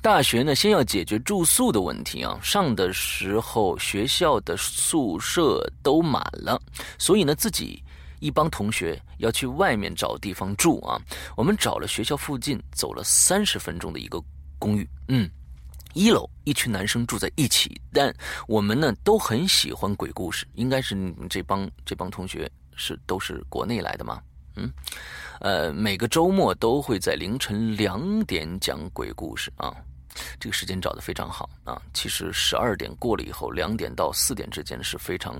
[0.01, 2.39] 大学呢，先要解决住宿的问题啊。
[2.41, 6.59] 上的时候学校的宿舍都满了，
[6.97, 7.83] 所以呢自己。
[8.19, 10.99] 一帮同学要去外面找地方住啊！
[11.35, 14.21] 我们找了学校附近走了三十分钟的一个
[14.59, 14.87] 公寓。
[15.07, 15.29] 嗯，
[15.93, 18.13] 一楼一群男生住在一起，但
[18.47, 20.47] 我们呢都很喜欢鬼故事。
[20.53, 24.21] 应该是你们这帮这帮同学是都是国内来的吗？
[24.55, 24.71] 嗯，
[25.41, 29.75] 呃，每个周末都会在凌晨两点讲鬼故事啊。
[30.39, 31.81] 这个时间找的非常好啊。
[31.93, 35.35] 其实十二点过了以后，两点到四点之间是非常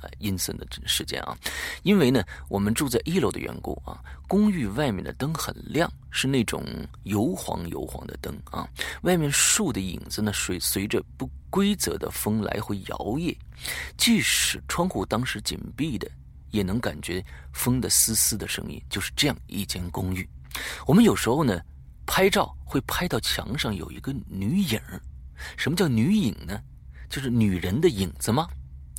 [0.00, 1.36] 呃阴森的时间啊。
[1.82, 6.64] 因为呢，我们住在一楼的缘故啊，公寓外面的灯很亮，是那种
[7.04, 8.68] 油黄油黄的灯啊。
[9.02, 13.36] 外面树的影子呢，随随着不规则的风来回摇曳，
[13.96, 16.08] 即使窗户当时紧闭的，
[16.50, 18.80] 也能感觉风的丝丝的声音。
[18.88, 20.28] 就是这样一间公寓，
[20.86, 21.60] 我们有时候呢。
[22.06, 24.80] 拍照会拍到墙上有一个女影
[25.56, 26.60] 什么叫女影呢？
[27.08, 28.48] 就是女人的影子吗？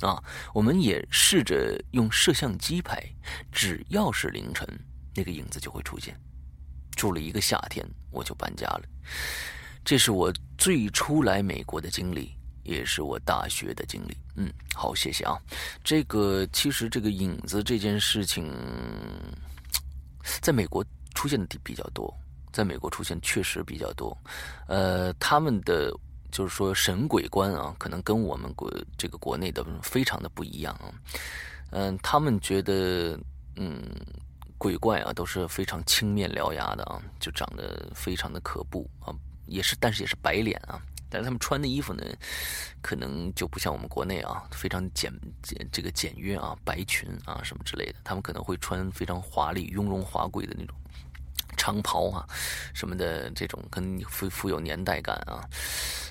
[0.00, 3.02] 啊，我们也试着用摄像机拍，
[3.50, 4.68] 只要是凌晨，
[5.14, 6.14] 那个影子就会出现。
[6.96, 8.82] 住了一个夏天，我就搬家了。
[9.84, 14.16] 这是我最初来美国的经历，也是我大学的经历。
[14.36, 15.36] 嗯，好，谢谢啊。
[15.82, 18.52] 这个其实这个影子这件事情，
[20.40, 22.12] 在美国出现的比较多。
[22.54, 24.16] 在美国出现确实比较多，
[24.68, 25.92] 呃，他们的
[26.30, 30.86] 就是说神鬼观啊，可能跟我们国这个国内的非常的不一样啊，
[31.70, 33.18] 嗯，他们觉得
[33.56, 33.82] 嗯
[34.56, 39.12] 鬼怪啊都是非常青面獠牙的啊，就长得非常的可怖啊，
[39.46, 42.04] 也是，但是也是白脸啊，但是他们穿的衣服呢，
[42.80, 45.12] 可能就不像我们国内啊，非常简
[45.42, 50.76] 简这个简约啊，白裙啊什么之类的，他们可能会穿非常华丽、雍容华贵的那种。
[51.64, 52.28] 长袍啊，
[52.74, 55.40] 什么的这种跟富富有年代感啊，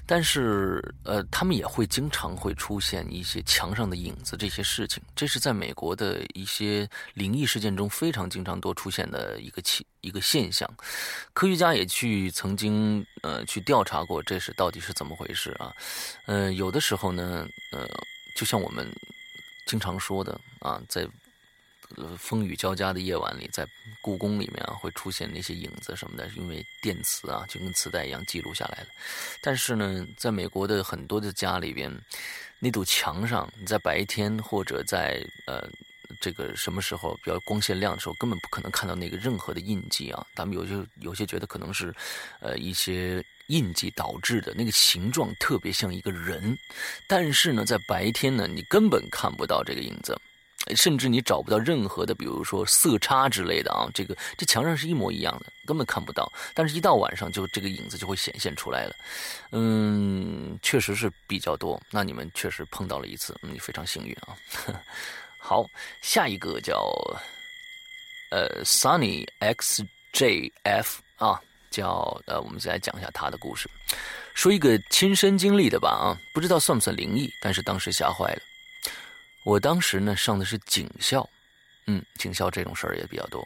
[0.03, 10.67] 但是呃，他们也会经常会出现一些墙上的影子这些事情，这是在美国的一些灵异事件中非常经常多出现的一个气一个现象。
[11.33, 15.71] 科学家也去曾经呃去调查过，这是到底是怎么回事啊？
[16.25, 17.87] 呃，有的时候呢，呃，
[18.35, 18.91] 就像我们
[19.67, 21.07] 经常说的啊，在。
[22.17, 23.67] 风雨交加的夜晚里，在
[24.01, 28.87] 故宫里面啊，会出现那些影子什么的，因为电磁啊，就跟磁带一样记录下来了。
[29.41, 31.91] 但是呢，在美国的很多的家里边，
[32.59, 35.69] 那堵墙上，你在白天或者在呃
[36.19, 40.25] 这个什么时候比较光线亮的时候，根本不可能看到那个任何的印记啊。
[40.35, 41.93] 他们有些有些觉得可能是
[42.39, 46.57] 呃一些印记导致的，那个形状特别像一个人，
[47.07, 50.17] 但是呢，在白天呢，你根本看不到这个影子。
[50.75, 56.31] 甚至你找不到任何的，比如说色差之类的啊，这个这墙上是一模一样的，根本看不到。
[56.53, 58.95] 但是，一到晚上，就这个影子就会显现出来了。
[59.51, 61.81] 嗯，确实是比较多。
[61.91, 64.37] 那你们确实碰到了一次，你非常幸运啊。
[65.37, 65.65] 好，
[66.01, 66.89] 下一个叫
[68.31, 73.69] 呃 Sunny XJF 啊，叫呃，我们先来讲一下他的故事，
[74.33, 78.41] 说一个亲身经历的吧啊，不知道算不算灵异，但是当时吓坏了。
[79.43, 81.29] 我当时呢上的是警校，
[81.87, 83.45] 嗯，警校这种事儿也比较多，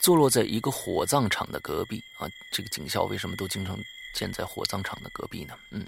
[0.00, 2.28] 坐落在一个火葬场的隔壁啊。
[2.50, 3.78] 这个警校为什么都经常
[4.14, 5.54] 建在火葬场的隔壁呢？
[5.70, 5.86] 嗯，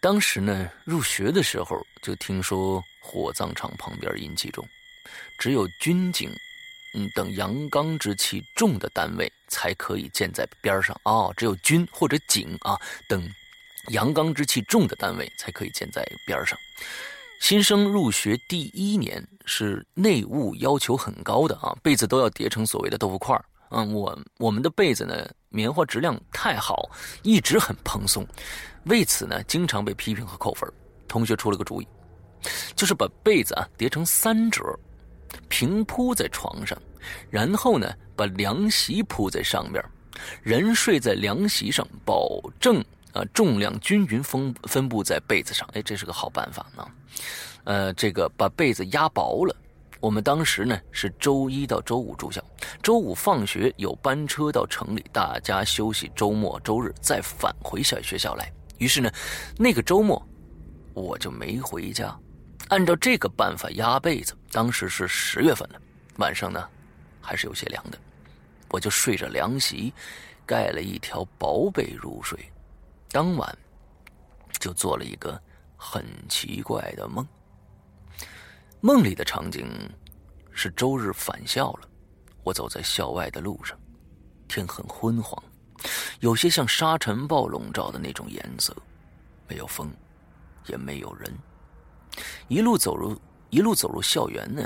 [0.00, 4.68] 当时呢入学的时候就听说火葬场旁边阴气重，
[5.38, 6.30] 只有军警，
[6.94, 11.32] 嗯等阳刚之气重的单位才可以建在边上啊。
[11.36, 13.26] 只有军或者警啊等
[13.88, 16.58] 阳刚之气重的单位才可以建在边上。
[17.40, 23.34] 新生入学第一年是内务要求很高的啊，被子都要叠成所谓的豆腐块
[23.70, 26.90] 嗯，我我们的被子呢，棉花质量太好，
[27.22, 28.26] 一直很蓬松，
[28.84, 30.70] 为此呢，经常被批评和扣分。
[31.08, 31.88] 同学出了个主意，
[32.76, 34.62] 就是把被子啊叠成三折，
[35.48, 36.76] 平铺在床上，
[37.30, 39.82] 然后呢，把凉席铺在上面，
[40.42, 42.84] 人睡在凉席上，保证。
[43.12, 46.86] 啊，重量均匀分分布在被子上，哎，这是个好办法呢。
[47.64, 49.54] 呃，这个把被子压薄了。
[50.00, 52.42] 我们当时呢是周一到周五住校，
[52.82, 58.50] 周五放学有班车到城里，大家休息，周末周日再返回小学校来。
[58.78, 59.12] 于是呢，
[59.58, 60.26] 那个周末
[60.94, 62.18] 我就没回家。
[62.68, 65.78] 按照这个办法压被子，当时是十月份了，
[66.16, 66.66] 晚上呢
[67.20, 67.98] 还是有些凉的，
[68.68, 69.92] 我就睡着凉席，
[70.46, 72.38] 盖了一条薄被入睡。
[73.12, 73.58] 当晚，
[74.60, 75.40] 就做了一个
[75.76, 77.26] 很奇怪的梦。
[78.80, 79.68] 梦里的场景
[80.52, 81.88] 是周日返校了，
[82.44, 83.76] 我走在校外的路上，
[84.46, 85.42] 天很昏黄，
[86.20, 88.74] 有些像沙尘暴笼罩的那种颜色，
[89.48, 89.90] 没有风，
[90.66, 91.36] 也没有人。
[92.46, 94.62] 一路走入一路走入校园呢，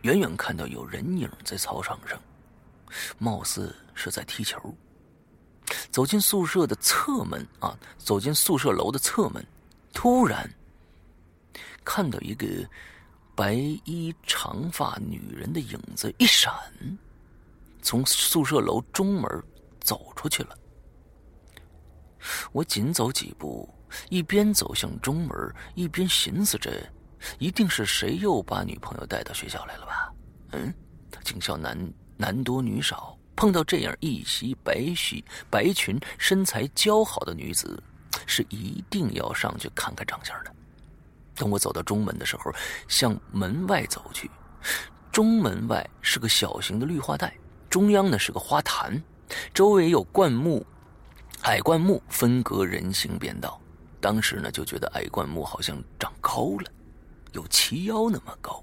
[0.00, 2.18] 远远看到有人影在操场上，
[3.18, 4.74] 貌似是在踢球。
[5.90, 9.44] 走进宿舍的侧门啊，走进宿舍楼的侧门，
[9.92, 10.48] 突然
[11.84, 12.46] 看到一个
[13.34, 16.52] 白衣长发女人的影子一闪，
[17.82, 19.28] 从宿舍楼中门
[19.80, 20.56] 走出去了。
[22.52, 23.68] 我紧走几步，
[24.08, 26.70] 一边走向中门，一边寻思着，
[27.38, 30.12] 一定是谁又把女朋友带到学校来了吧？
[30.52, 30.72] 嗯，
[31.24, 31.76] 警校男
[32.16, 37.82] 男多女少，碰到这样一袭白须白裙、身材姣好的女子，
[38.26, 40.52] 是一定要上去看看长相的。
[41.34, 42.52] 等我走到中门的时候，
[42.88, 44.30] 向门外走去。
[45.10, 47.34] 中门外是个小型的绿化带，
[47.68, 49.02] 中央呢是个花坛，
[49.52, 50.64] 周围有灌木。
[51.42, 53.60] 矮灌木分隔人行便道，
[54.00, 56.70] 当时呢就觉得矮灌木好像长高了，
[57.32, 58.62] 有齐腰那么高。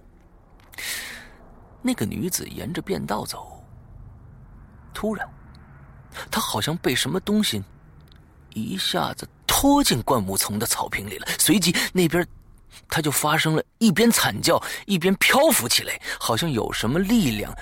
[1.82, 3.59] 那个女子沿着便道走，
[4.94, 5.28] 突然，
[6.30, 7.64] 他好像被什么东西
[8.54, 11.28] 一下子拖进灌木丛的草坪里了。
[11.38, 12.26] 随即，那边
[12.88, 17.54] 他就发生了一边惨叫一边漂浮起来，好像有什么力量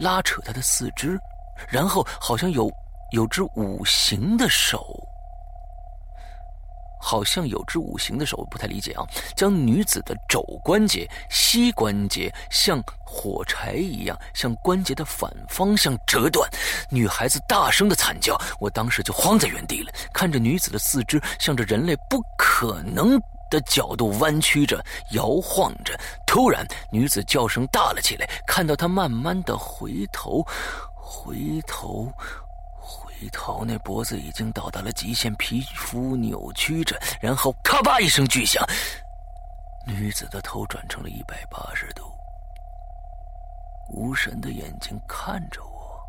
[0.00, 1.18] 拉扯他的四肢，
[1.68, 2.70] 然后好像有。
[3.12, 4.98] 有只五行的手，
[7.04, 9.04] 好像有只五行的手，我不太理解啊。
[9.34, 16.48] 将女子的肘关节、膝关节像火柴一样，向关节的反方向折断。
[16.88, 25.98] 女孩子大声的惨叫，我当时就慌在原地了，看着女子的四肢向着人类不可能的角度弯曲着、摇晃着。
[26.24, 30.46] 突然，女子叫声大了起来，看到她慢慢的回头，
[30.94, 32.10] 回头。
[33.22, 38.66] 回头，那脖子已经到达了极限，皮肤扭曲着，然后咔吧一声巨响，
[39.86, 42.02] 女子的头转成了一百八十度，
[43.90, 46.02] 无神的眼睛看着我，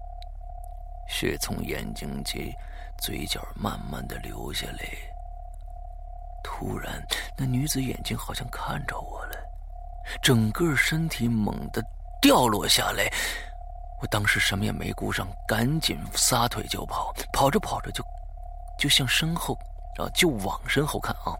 [1.07, 2.51] 血从眼睛及
[2.97, 4.79] 嘴角慢慢的流下来。
[6.43, 6.99] 突然，
[7.37, 9.37] 那女子眼睛好像看着我了，
[10.23, 11.79] 整个身体猛地
[12.19, 13.07] 掉落下来。
[14.03, 17.15] 我当时什么也没顾上，赶紧撒腿就跑。
[17.31, 18.03] 跑着跑着就，
[18.77, 19.57] 就向身后，
[19.97, 21.31] 啊，就往身后看啊。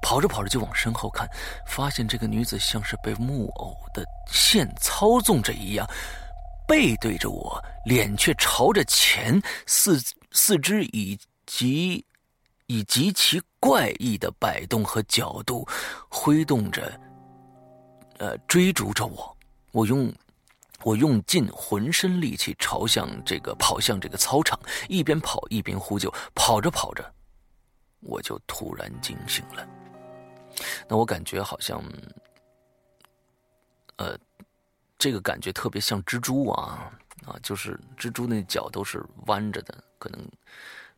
[0.00, 1.28] 跑着跑着就往身后看，
[1.66, 5.84] 发现这个女子像是被木偶的线操纵着一样，
[6.68, 12.06] 背对着我，脸却朝着前，四四肢以及
[12.68, 15.66] 以极其怪异的摆动和角度
[16.08, 16.92] 挥动着，
[18.18, 19.36] 呃，追逐着我。
[19.72, 20.14] 我用。
[20.84, 26.12] 我用尽浑身力气朝向这个跑向这个操场，一边跑一边呼救。
[26.34, 27.12] 跑着跑着，
[28.00, 29.66] 我就突然惊醒了。
[30.86, 31.82] 那我感觉好像，
[33.96, 34.16] 呃，
[34.98, 36.92] 这个感觉特别像蜘蛛啊
[37.26, 40.20] 啊，就是蜘蛛那脚都是弯着的，可能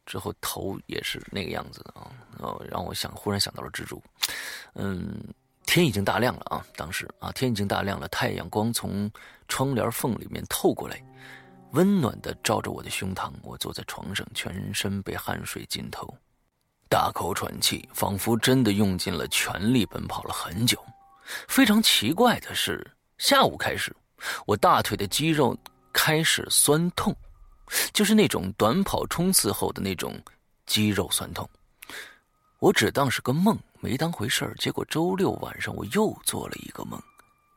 [0.04, 2.10] 之后头也是那个样子的啊。
[2.40, 4.02] 哦，让我想，忽然想到了蜘蛛，
[4.74, 5.22] 嗯。
[5.68, 6.64] 天已经大亮了啊！
[6.76, 9.10] 当时啊，天已经大亮了，太阳光从
[9.48, 11.02] 窗帘缝里面透过来，
[11.72, 13.30] 温暖的照着我的胸膛。
[13.42, 16.12] 我坐在床上，全身被汗水浸透，
[16.88, 20.78] 大口喘气，仿佛真的用尽了全力奔跑了很久。
[21.48, 22.84] 非常奇怪的是，
[23.18, 23.94] 下午开始，
[24.46, 25.56] 我大腿的肌肉
[25.92, 27.14] 开始酸痛，
[27.92, 30.18] 就是那种短跑冲刺后的那种
[30.66, 31.48] 肌肉酸痛。
[32.58, 33.58] 我只当是个梦。
[33.78, 37.00] 没当回事儿，结果周六晚上我又做了一个梦，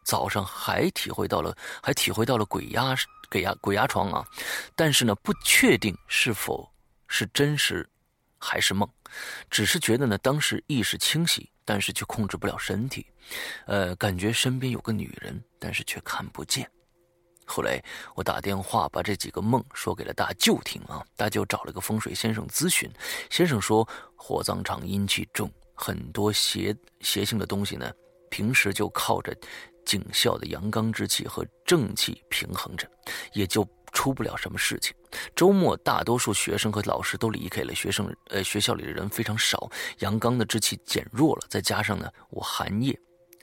[0.04, 2.95] 早上还体会到了，还体会到了鬼压
[3.30, 4.26] 鬼压鬼压床啊！
[4.76, 6.68] 但是呢，不确定是否
[7.08, 7.88] 是真实
[8.38, 8.89] 还是梦，
[9.50, 13.06] 只是觉得呢，当时意识清晰，但是却控制不了身体，
[13.68, 16.70] 呃，感觉身边有个女人，但是却看不见。
[17.45, 17.84] 后来
[18.14, 22.88] 我打电话把这几个梦说给了大舅听啊，大舅找了个风水先生咨询，
[23.30, 25.52] 先生说火葬场阴气重。
[25.74, 27.91] 很多邪邪性的东西呢，
[28.30, 29.36] 平时就靠着
[29.89, 32.87] 警校的阳刚之气和正气平衡着，
[33.33, 34.95] 也就出不了什么事情。
[35.35, 39.67] 周末大多数学生和老师都离开了，学生呃学校里的人非常少，
[40.01, 41.47] 阳刚的之气减弱了。
[41.49, 42.95] 再加上呢，我寒夜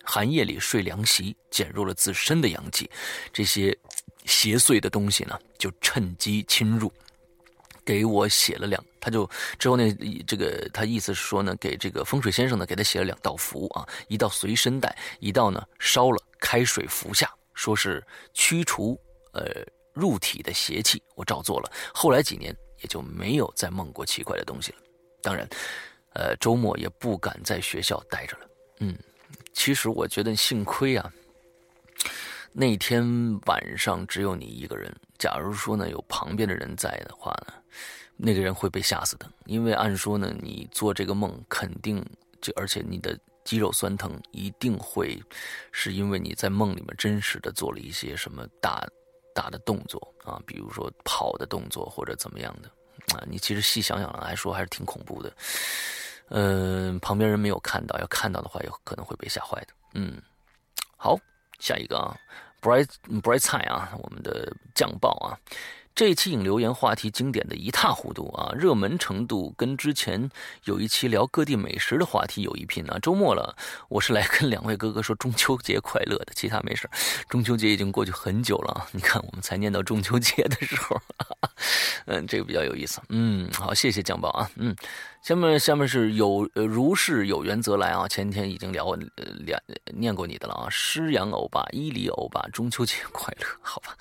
[0.05, 2.89] 寒夜里睡凉席，减弱了自身的阳气，
[3.33, 3.77] 这些
[4.25, 6.93] 邪祟的东西呢，就趁机侵入。
[7.85, 9.29] 给我写了两，他就
[9.61, 9.85] 之后呢，
[10.27, 18.01] 这个他意思是说呢，给这个风水先生呢，给他写了两道符啊，一道随身带，一道呢烧了开水服下，说是
[18.33, 18.97] 驱除
[19.33, 21.03] 呃入体的邪气。
[21.17, 24.79] 我照做了，后来几年也就没有再梦过奇怪的东西了。
[25.21, 25.45] 当然，
[26.15, 28.49] 呃，周末也不敢在学校待着了。
[28.79, 28.97] 嗯，
[29.55, 31.13] 其实我觉得幸亏啊，
[32.53, 33.05] 那天
[33.47, 34.95] 晚上只有你一个人。
[35.19, 37.55] 假如说呢，有旁边的人在的话呢，
[38.17, 39.29] 那个人会被吓死的。
[39.47, 42.01] 因为按说呢，你做这个梦肯定
[42.41, 45.19] 就，而且你的肌肉酸疼一定会
[45.71, 48.85] 是因为你在梦里面真实的做了一些什么大
[49.33, 52.69] 大的动作啊，比如说跑的动作或者怎么样的。
[53.15, 55.33] 啊，你其实细想想来说还是挺恐怖的。
[56.31, 59.69] 嗯，旁边人没有看到，要看到的话，有可能会被吓坏的。
[59.95, 60.21] 嗯，
[60.97, 61.17] 好，
[61.61, 62.17] 下一个啊
[62.61, 62.89] ，bright
[63.23, 65.39] bright 菜啊，我们的酱爆啊。
[65.97, 70.31] 这一期引留言话题经典的一塌糊涂啊，热门程度跟之前
[70.65, 72.99] 有一期聊各地美食的话题有一拼啊。
[73.01, 73.57] 周末了，
[73.89, 76.91] 我是来跟两位哥哥说中秋节快乐的，其他没事儿
[77.31, 81.01] 中秋节已经过去很久了啊，你看我们才念到中秋节的时候，
[82.05, 83.01] 嗯，这个比较有意思。
[83.09, 84.77] 嗯，好，谢谢酱宝啊，嗯。
[85.27, 89.61] 下面下面是有呃如是有缘则来啊，前天已经聊呃两
[89.93, 93.97] 念过你的了啊，诗阳欧巴、伊犁欧巴，中秋节快乐， 好吧。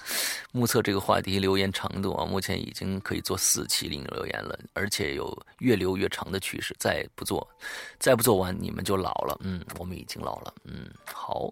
[0.52, 6.76] 目测这个话题留言长度啊，目前已经可以做四期零留言了，而且有越留越长的趋势。
[6.78, 7.48] 再不做，
[7.98, 9.36] 再不做完你们就老了。
[9.42, 10.54] 嗯，我们已经老了。
[10.64, 11.52] 嗯，好，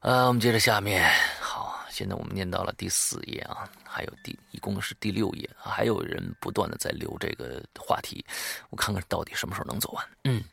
[0.00, 1.10] 呃，我们接着下面，
[1.40, 1.75] 好。
[1.96, 8.22] 现在我们念到了第四页啊，还有第一共是第六页，还有人不断的在留这个话题，
[8.68, 10.06] 我看看到底什么时候能走完。
[10.24, 10.44] 嗯，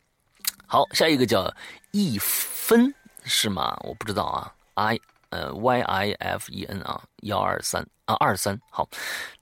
[0.66, 1.54] 好，下一个叫
[1.90, 3.78] 一分是吗？
[3.84, 8.88] 我不知道啊，I 呃 Y I F E N 啊，幺二三啊二三，好，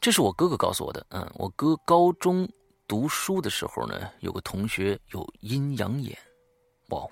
[0.00, 1.06] 这是我哥哥告诉我的。
[1.10, 2.48] 嗯，我哥高中
[2.88, 6.18] 读书的时候呢，有个同学有阴阳眼，
[6.88, 7.10] 哇，哦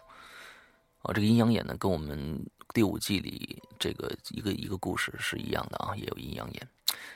[1.02, 2.44] 啊这个阴阳眼呢跟我们。
[2.72, 6.68] 第五季里这个一个一个故事是一样的啊，也有阴阳眼。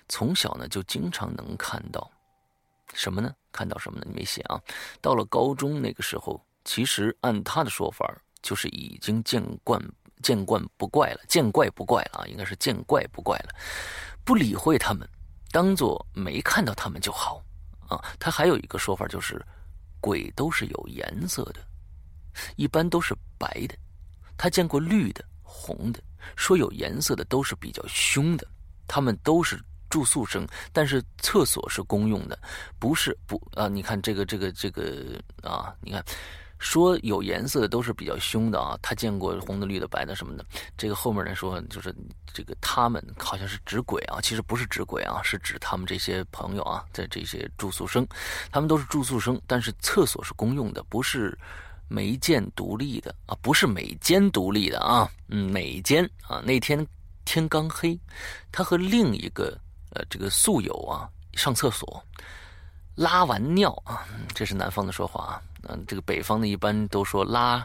[0.08, 2.10] 从小呢就经常能看到
[2.92, 3.32] 什么呢？
[3.52, 4.04] 看到什么呢？
[4.08, 4.60] 你没写啊。
[5.00, 8.12] 到了高中那个时候，其实按他的说法，
[8.42, 9.80] 就是已经见惯
[10.24, 13.50] 见惯不怪了，见怪不怪了啊，应该是见怪不怪了，
[14.24, 15.08] 不理会他们，
[15.52, 17.40] 当做没看到他们就好
[17.86, 18.04] 啊。
[18.18, 19.40] 他还有一个说法就是，
[20.00, 21.60] 鬼都是有颜色的，
[22.56, 23.74] 一般都是白的，
[24.36, 25.24] 他见过绿的。
[25.56, 26.02] 红的，
[26.34, 28.46] 说有颜色的都是比较凶的，
[28.88, 29.58] 他们都是
[29.88, 32.36] 住宿生，但是厕所是公用的，
[32.78, 33.68] 不是不啊？
[33.68, 36.04] 你看这个这个这个啊，你看
[36.58, 40.44] 说有颜色的都是比较凶的啊，他见过红的、绿的、白的什么的。
[40.76, 41.94] 这个后面来说就是
[42.34, 48.06] 这个他们好像是指鬼啊，其实不是指鬼啊，是指他们这些朋友啊，在这些住宿生，
[48.50, 51.38] 他们都是住宿生，但是厕所是公用的，不是。
[51.88, 56.42] 每间独立的啊，不是每间独立的啊，嗯，每间啊。
[56.44, 56.84] 那天
[57.24, 57.98] 天刚黑，
[58.50, 59.56] 他和另一个
[59.90, 62.02] 呃这个宿友啊上厕所，
[62.94, 67.64] 拉完尿啊，这是南方的说话啊，嗯，这个北方的一般都说拉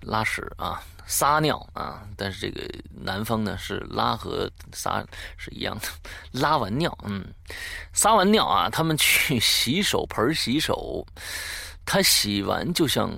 [0.00, 5.02] 拉屎啊，撒尿啊，但是这个南方呢是拉和撒
[5.36, 5.88] 是一样的，
[6.32, 7.24] 拉完尿，嗯，
[7.92, 11.06] 撒完尿啊，他们去洗手盆洗手，
[11.86, 13.10] 他洗完就像。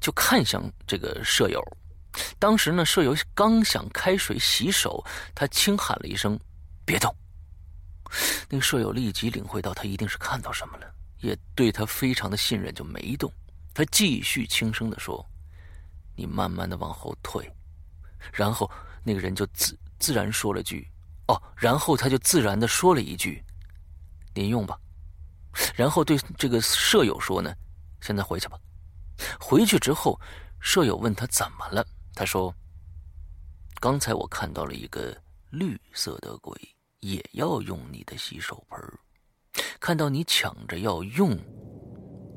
[0.00, 1.62] 就看向这个舍友，
[2.38, 6.38] 当时呢，舍友刚想开水洗手，他轻喊了一声
[6.84, 7.14] ：“别动。”
[8.48, 10.86] 那个舍友立即领会到他一定是看到什么了，
[11.20, 13.32] 也对他非常的信任，就没动。
[13.72, 15.24] 他继续轻声的说
[16.14, 17.50] ：“你慢慢的往后退。”
[18.32, 18.70] 然后
[19.02, 20.88] 那个人就自自然说了句
[21.26, 23.42] ：“哦。”然后他就自然的说了一句
[24.32, 24.78] ：“您用吧。”
[25.74, 27.52] 然后对这个舍友说呢
[28.00, 28.56] ：“现在回去吧。”
[29.40, 30.18] 回去之后，
[30.60, 32.54] 舍友问他怎么了，他说
[33.80, 35.16] ：“刚才我看到了一个
[35.50, 36.56] 绿色的鬼，
[37.00, 38.80] 也要用你的洗手盆
[39.78, 41.36] 看到你抢着要用，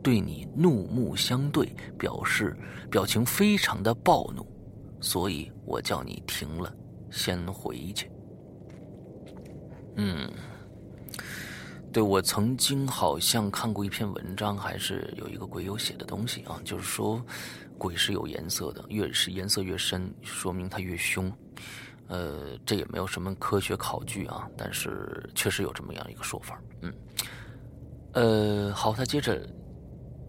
[0.03, 1.65] 对你怒目相对，
[1.97, 2.55] 表示
[2.91, 4.45] 表情非常的暴怒，
[5.01, 6.75] 所以我叫你停了，
[7.09, 8.11] 先回去。”
[9.95, 10.31] 嗯。
[11.97, 17.19] 对，我曾经好像看过一篇文章，还是有一个鬼友写的东西啊，就是说，
[17.75, 21.33] 鬼是有颜色的，越是颜色越深，说明它越凶。
[22.07, 26.61] 呃，这也没有什么科学考据啊，但是确实有这么样一个说法。
[26.81, 26.93] 嗯，
[28.13, 29.49] 呃，好，他接着，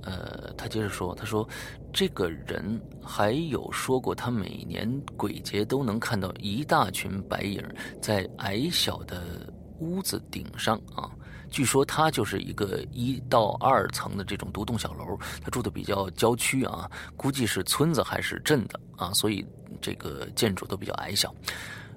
[0.04, 1.46] 呃，他接着说，他说，
[1.92, 7.62] 这个人还有说过，他每年鬼节都能看到一大群白影
[8.00, 11.12] 在矮小的屋子顶上啊。
[11.50, 19.44] 据说他就是一个一到二层的这种独栋小楼，他住的比较郊区啊，估计是村子还是镇的啊，所以
[19.80, 21.34] 这个建筑都比较矮小。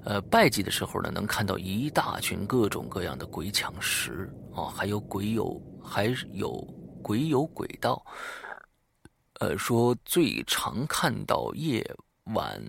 [0.03, 6.51] 呃，拜祭的时候呢，能看到一大群各种各样的鬼抢食啊，还有鬼有还有
[7.03, 8.03] 鬼有鬼道。
[9.39, 11.85] 呃，说最常看到夜
[12.33, 12.61] 晚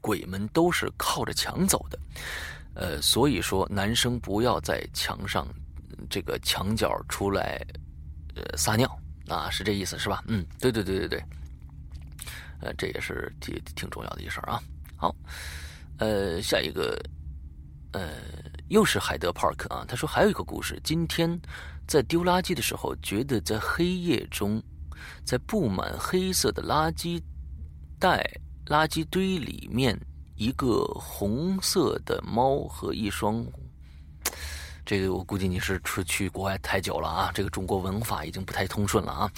[0.00, 1.98] 鬼们都是靠着墙走的，
[2.74, 5.46] 呃，所以说男生不要在墙上。
[6.08, 7.64] 这个墙角出来，
[8.34, 8.88] 呃，撒尿
[9.28, 10.22] 啊，是这意思是吧？
[10.28, 11.24] 嗯，对对对对对，
[12.60, 14.60] 呃，这也是挺挺重要的一事啊。
[14.96, 15.14] 好，
[15.98, 16.98] 呃，下一个，
[17.92, 18.10] 呃，
[18.68, 21.40] 又是海德 Park 啊，他说还有一个故事，今天
[21.86, 24.62] 在丢垃圾的时候，觉得在黑夜中，
[25.24, 27.22] 在布满黑色的垃圾
[27.98, 28.24] 袋、
[28.66, 29.98] 垃圾堆里面，
[30.36, 33.44] 一个红色的猫和一双。
[34.86, 39.30] 这个我估计你是出去国外太久了啊，这个中国文法已经不太通顺了啊。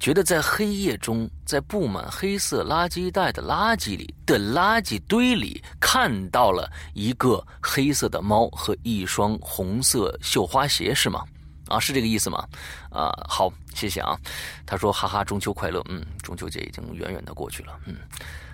[0.00, 11.24] 觉得在黑夜中，在布满黑色垃圾袋的垃圾里的垃圾堆里，看到了一个黑色的猫和一双红色绣花鞋，是吗？
[11.68, 12.46] 啊，是这个意思吗？
[12.90, 14.16] 啊，好，谢谢啊。
[14.64, 17.76] 他说：“哈哈，中秋快乐。”嗯，中秋节已经远远的过去了。
[17.86, 17.96] 嗯，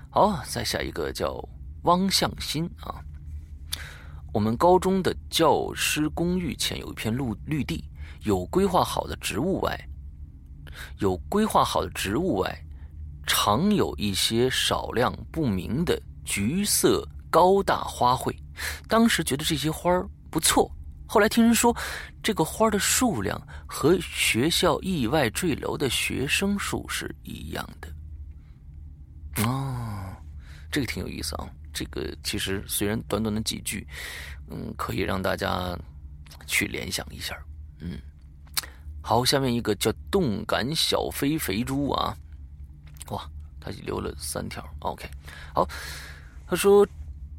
[0.09, 1.47] 好，再下一个叫
[1.83, 2.97] 汪向新啊。
[4.33, 7.85] 我们高中的教师公寓前有一片绿绿地，
[8.23, 9.79] 有规划好的植物外，
[11.01, 12.65] 有规划好的植物外，
[13.27, 18.35] 常有一些少量不明的橘色高大花卉。
[18.89, 20.71] 当时觉得这些花儿不错，
[21.07, 21.77] 后来听人说，
[22.23, 27.89] 这个花的数量和学校意外坠楼的学生数是一样的。
[29.45, 29.92] 哦，
[30.73, 31.49] 这个挺有意思啊。
[31.73, 33.87] 这个其实虽然短短的几句，
[34.51, 35.79] 嗯，可以让大家
[36.47, 37.37] 去联想一下，
[37.79, 38.01] 嗯。
[39.05, 42.17] 好，下面一个叫动感小飞肥猪啊，
[43.09, 43.29] 哇，
[43.61, 45.09] 他留了三条，OK。
[45.53, 45.69] 好，
[46.47, 46.87] 他说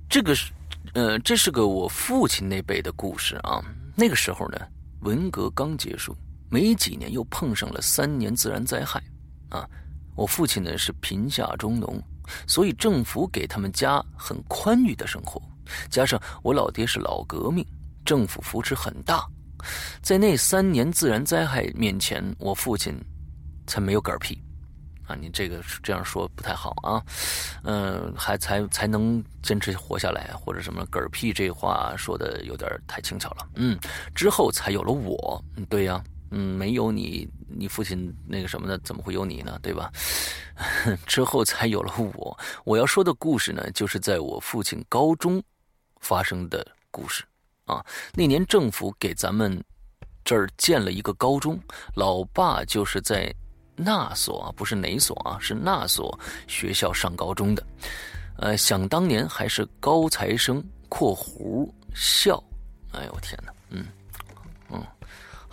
[0.10, 0.52] 这个是，
[0.94, 3.64] 呃，这是个我父亲那辈的故事啊。
[3.96, 4.60] 那个时候呢，
[5.04, 6.14] 文革刚结束，
[6.50, 9.02] 没几年又碰上了三年自然灾害
[9.50, 9.66] 啊。
[10.16, 12.04] 我父亲呢是贫下中农。
[12.48, 15.42] 所以政府给他们家很宽裕的生活，
[15.90, 17.66] 加上我老爹是老革命，
[18.06, 19.26] 政府扶持很大，
[20.02, 22.98] 在那三年自然灾害面前，我父亲
[23.68, 24.42] 才没有嗝屁，
[25.08, 27.02] 啊，你这个这样说不太好啊，
[27.64, 33.78] 嗯，还才才能坚持活下来，或者什么嗝屁这话说的有点太轻巧了，嗯，
[34.16, 36.04] 之后才有了我，对呀。
[36.36, 39.60] 嗯，没有你，你父亲那个什么的，怎么会有你呢？
[39.62, 39.92] 对吧？
[41.06, 42.36] 之后才有了我。
[42.66, 45.42] 我要说的故事呢，就是在我父亲高中
[46.00, 47.24] 发生的故事
[47.66, 47.86] 啊。
[48.14, 49.64] 那年政府给咱们
[50.26, 51.60] 这儿建了一个高中，
[51.94, 53.32] 老爸就是在
[53.76, 57.64] 那所啊，不是哪所啊，是那所学校上高中的。
[58.38, 62.44] 呃，想当年还是高材生（括弧校）。
[62.94, 63.54] 哎呦我天哪！
[63.70, 63.86] 嗯。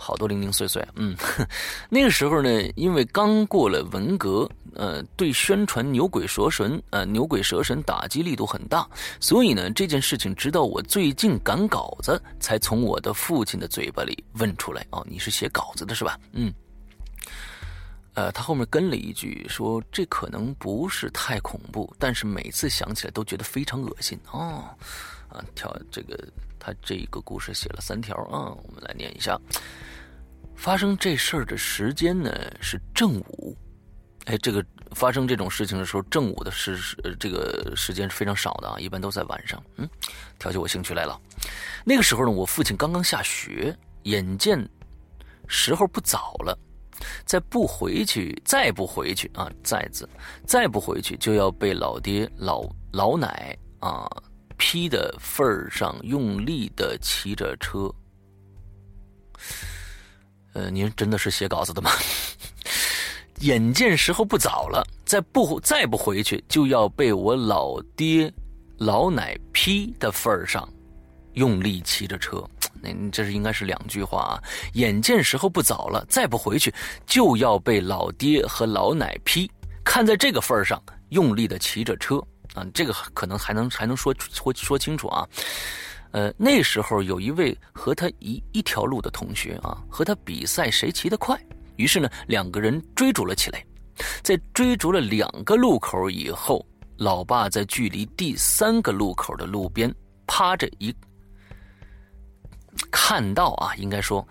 [0.01, 1.15] 好多零零碎碎，嗯，
[1.87, 8.89] 那个时候呢，因为刚过了文革，呃，对宣传牛鬼蛇神，呃，牛鬼蛇神打击力度很大，
[9.19, 14.83] 所以呢，这件事情直到我最近赶稿子，才从我的父亲的嘴巴里问出来。
[14.89, 16.19] 哦，你是写稿子的是吧？
[16.31, 16.51] 嗯，
[18.15, 24.19] 呃，他后面跟了一句说，这可能不是太恐怖，但是每次想起来都觉得非常恶心。
[24.31, 24.65] 哦，
[25.29, 26.17] 啊，条这个
[26.59, 29.39] 他这个故事写了三条啊，我们来念一下。
[30.55, 32.31] 发生这事儿的时间呢
[32.61, 33.57] 是正午，
[34.25, 36.77] 哎，这个发生这种事情的时候，正午的时
[37.19, 39.61] 这个时间是非常少的啊，一般都在晚上。
[39.77, 39.89] 嗯，
[40.37, 41.19] 挑起我兴趣来了。
[41.83, 44.63] 那个时候呢，我父亲刚刚下学，眼见
[45.47, 46.55] 时候不早了，
[47.25, 50.07] 再不回去，再不回去啊，再子，
[50.45, 54.07] 再不回去就要被老爹老老奶啊
[54.57, 57.91] 批的份儿上，用力的骑着车。
[60.53, 61.91] 呃，您真的是写稿子的吗？
[63.41, 68.31] 眼见时候不早了，再不再不回去，就要被我老爹、
[68.77, 70.67] 老奶批的份儿上，
[71.33, 72.43] 用力骑着车。
[72.83, 74.43] 那这是应该是两句话啊。
[74.73, 76.73] 眼见时候不早了，再不回去，
[77.05, 79.49] 就要被老爹和老奶批。
[79.83, 82.17] 看在这个份儿上，用力的骑着车
[82.53, 85.27] 啊，这个可能还能还能说说说清楚啊。
[86.11, 91.39] 呃，那时候有一位和他一一条路的同学啊，和他比赛谁骑得快。
[91.77, 93.65] 于是呢，两个人追逐了起来。
[94.23, 96.65] 在追逐了两个路口以后，
[96.97, 99.93] 老爸在距离第三个路口的路边
[100.25, 100.93] 趴着一
[102.89, 104.25] 看到啊，应该说，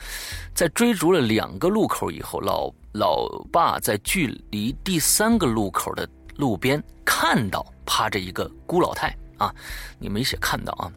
[0.54, 9.54] 在追逐了两个路口以后，老老爸在距离第三个路口的路边看到趴着一个孤老太啊，
[9.98, 10.90] 你没写看到啊。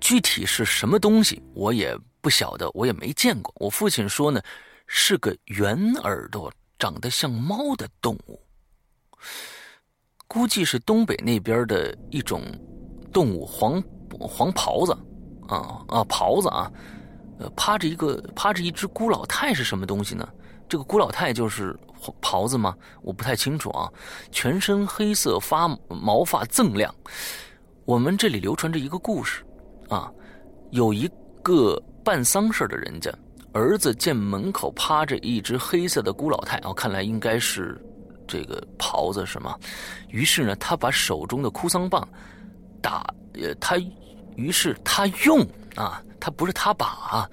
[0.00, 3.54] 具体是什么东西，我也不晓得，我也没见过。
[3.58, 4.40] 我父亲说呢，
[4.86, 8.40] 是个圆耳朵、长得像猫的动物，
[10.26, 12.42] 估计是东北那边的一种
[13.12, 13.82] 动物，黄
[14.20, 14.92] 黄狍子
[15.48, 16.70] 啊啊狍子啊，
[17.38, 20.28] 呃，趴着一个趴着一只孤老太是什么东西呢？
[20.68, 21.78] 这个孤老太就是
[22.20, 22.76] 狍子吗？
[23.02, 23.88] 我不太清楚啊。
[24.32, 26.92] 全身黑色，发毛发锃亮。
[27.84, 29.45] 我们这里流传着一个故事。
[29.88, 30.10] 啊，
[30.70, 31.08] 有一
[31.42, 33.12] 个办丧事的人家，
[33.52, 37.80] 儿子见门口趴着一只黑色的孤老太，哦，看来应该是
[38.26, 39.56] 这个袍子是吗？
[40.08, 42.06] 于是呢，他把手中的哭丧棒
[42.82, 43.76] 打，呃，他，
[44.34, 45.40] 于是他用
[45.76, 47.30] 啊，他不是他把啊，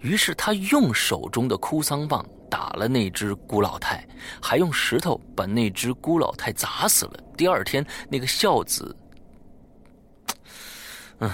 [0.00, 4.06] 于是他用手中的哭丧棒打了那只孤老太，
[4.40, 7.14] 还用石头把那只孤老太砸死了。
[7.36, 8.94] 第二天，那个孝子，
[11.20, 11.30] 嗯。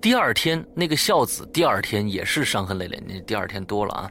[0.00, 3.02] 第二天，那个孝子第二天也是伤痕累累。
[3.06, 4.10] 那第二天多了啊！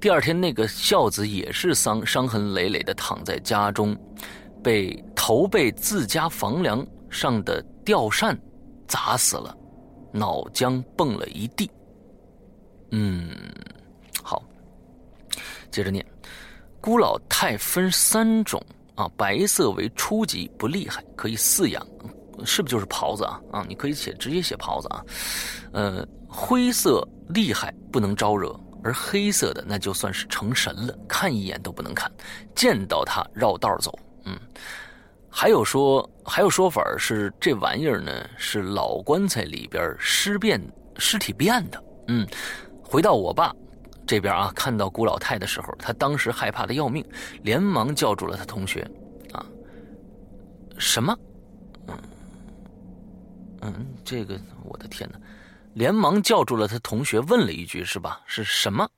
[0.00, 3.94] 第二天，那个孝子也是伤伤痕累累的躺在家中，
[4.62, 8.38] 被头被自家房梁上的吊扇
[8.88, 9.54] 砸死了，
[10.10, 11.70] 脑浆蹦了一地。
[12.92, 13.30] 嗯，
[14.22, 14.42] 好，
[15.70, 16.04] 接着念。
[16.80, 18.60] 孤老太分三种
[18.94, 21.86] 啊，白色为初级，不厉害，可以饲养。
[22.44, 23.40] 是不是就是袍子啊？
[23.52, 25.04] 啊，你可以写直接写袍子啊。
[25.72, 32.10] 呃，灰色厉害不能招惹，而黑色的那就算是成神了，看一眼都不能看，
[32.54, 33.98] 见到他绕道走。
[34.24, 34.38] 嗯，
[35.28, 40.60] 还有说还有说法是这玩意儿呢是老棺材里边尸变
[40.96, 41.82] 尸体变的。
[42.08, 42.26] 嗯，
[42.82, 43.54] 回到我爸
[44.06, 47.04] 这边啊，看到古老太的时候，他当时害怕的要命，
[47.42, 48.80] 连忙叫住了他同学。
[49.32, 49.46] 啊，
[50.76, 51.16] 什么？
[53.62, 53.86] 嗯。
[54.04, 55.18] 这个我的天哪！
[55.74, 58.20] 连忙叫住了他同学，问了一句：“是吧？
[58.26, 58.90] 是什么？”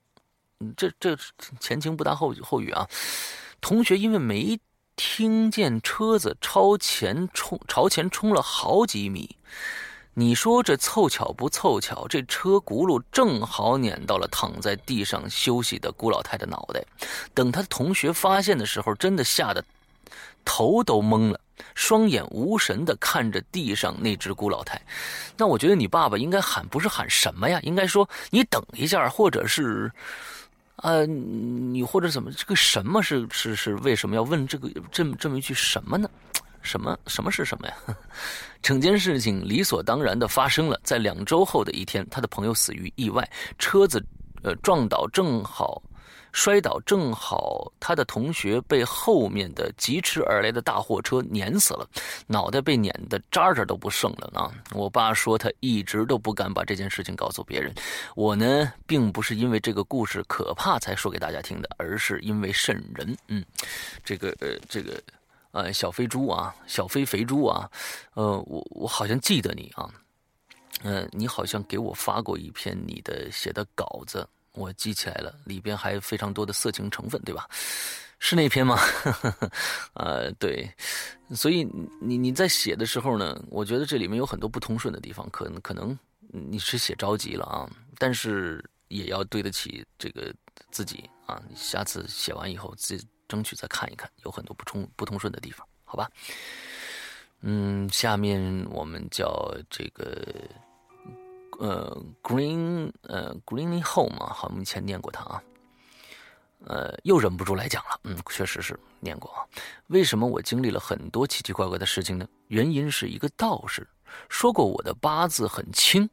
[0.77, 1.17] 这这
[1.59, 2.87] 前情不搭后后语啊！
[3.59, 4.59] 同学因为没
[4.95, 9.37] 听见车子超前冲朝前冲了好几米，
[10.13, 12.07] 你说这凑巧不凑巧？
[12.07, 16.83] 这车轱辘正好碾到了躺在地上休息的姑老太的脑袋。
[17.33, 19.63] 等他同学发现的时候，真的吓得
[20.45, 21.39] 头都懵了。
[21.75, 24.81] 双眼无神的看着地上那只孤老太，
[25.37, 27.59] 那我觉得你爸爸应该喊不是喊什么呀？
[27.63, 29.91] 应该说你等一下，或者是，
[30.77, 32.31] 呃，你或者怎么？
[32.31, 36.09] 这个什么是是是为什么要问这个这么这么一句什么呢？
[36.61, 37.73] 什么什么是什么呀？
[38.61, 44.01] 整件事情理所当然的发生了在两周后的一天，他的朋友死于意外，车子
[44.43, 45.81] 呃撞倒正好。
[46.33, 51.87] 摔倒正好，他的同学被后面的疾驰而来的大货车碾死了，
[52.27, 54.51] 脑袋被碾得渣渣都不剩了啊！
[54.73, 57.71] 我爸说他一直都不敢把这件事情告诉别人。
[58.15, 63.15] 我呢，并不是因为这个故事可怕才说给大家听的，而是因为瘆人。
[63.27, 63.45] 嗯，
[64.03, 64.99] 这个呃，这个
[65.51, 67.69] 呃，小飞猪啊，小飞肥猪啊，
[68.15, 69.87] 呃，我我好像记得你啊，
[70.81, 74.27] 嗯，你好像给我发过一篇你的写的稿子。
[74.53, 77.47] 我记起来了，里边还有非常多的色情成分，对吧？
[78.19, 78.79] 是那篇吗？
[79.95, 80.71] 呃，对，
[81.35, 81.67] 所以
[81.99, 85.97] 你你在写的时候呢，我觉得这里面有很多不通顺的地方，可能可能
[86.29, 90.33] 你是写着急了啊，但是也要对得起这个
[90.71, 91.41] 自己啊。
[91.49, 96.09] 你下次写完以后，自己争取再看一看，有很多不通不通顺的地方，好吧？
[97.41, 98.39] 嗯，下面
[98.69, 100.25] 我们叫这个。
[101.63, 105.41] 呃，Green，呃，Greeny Home 啊，好，我们以前念过它啊，
[106.65, 109.47] 呃，又忍不住来讲了，嗯，确实是念过啊。
[109.87, 112.27] 为什么我经历了很多奇奇怪怪的事情呢？
[112.49, 113.87] 原因是一个道士
[114.27, 116.09] 说过我的八字很轻。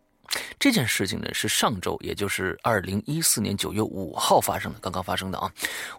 [0.56, 5.52] 这件事情呢是上周，也就是二零一四年九月五号发生的，刚刚发生的啊。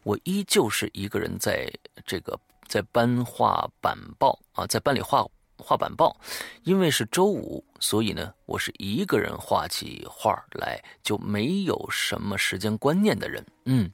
[0.04, 1.70] 我依旧是一个人在
[2.06, 2.40] 这个
[2.70, 5.28] 在班画板报啊，在班里画。
[5.62, 6.20] 画板报，
[6.64, 13.46] 因为是周五，所以呢，我是一个人画起画来就没有什么时间观念的人。
[13.66, 13.90] 嗯，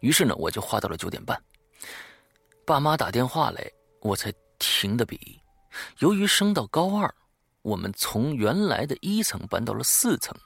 [0.00, 1.40] 于是呢，我就画到了九点半。
[2.64, 3.70] 爸妈打电话来，
[4.00, 5.40] 我才停的笔。
[5.98, 7.14] 由于升到高二，
[7.62, 10.36] 我们从原来的一层搬到了四层。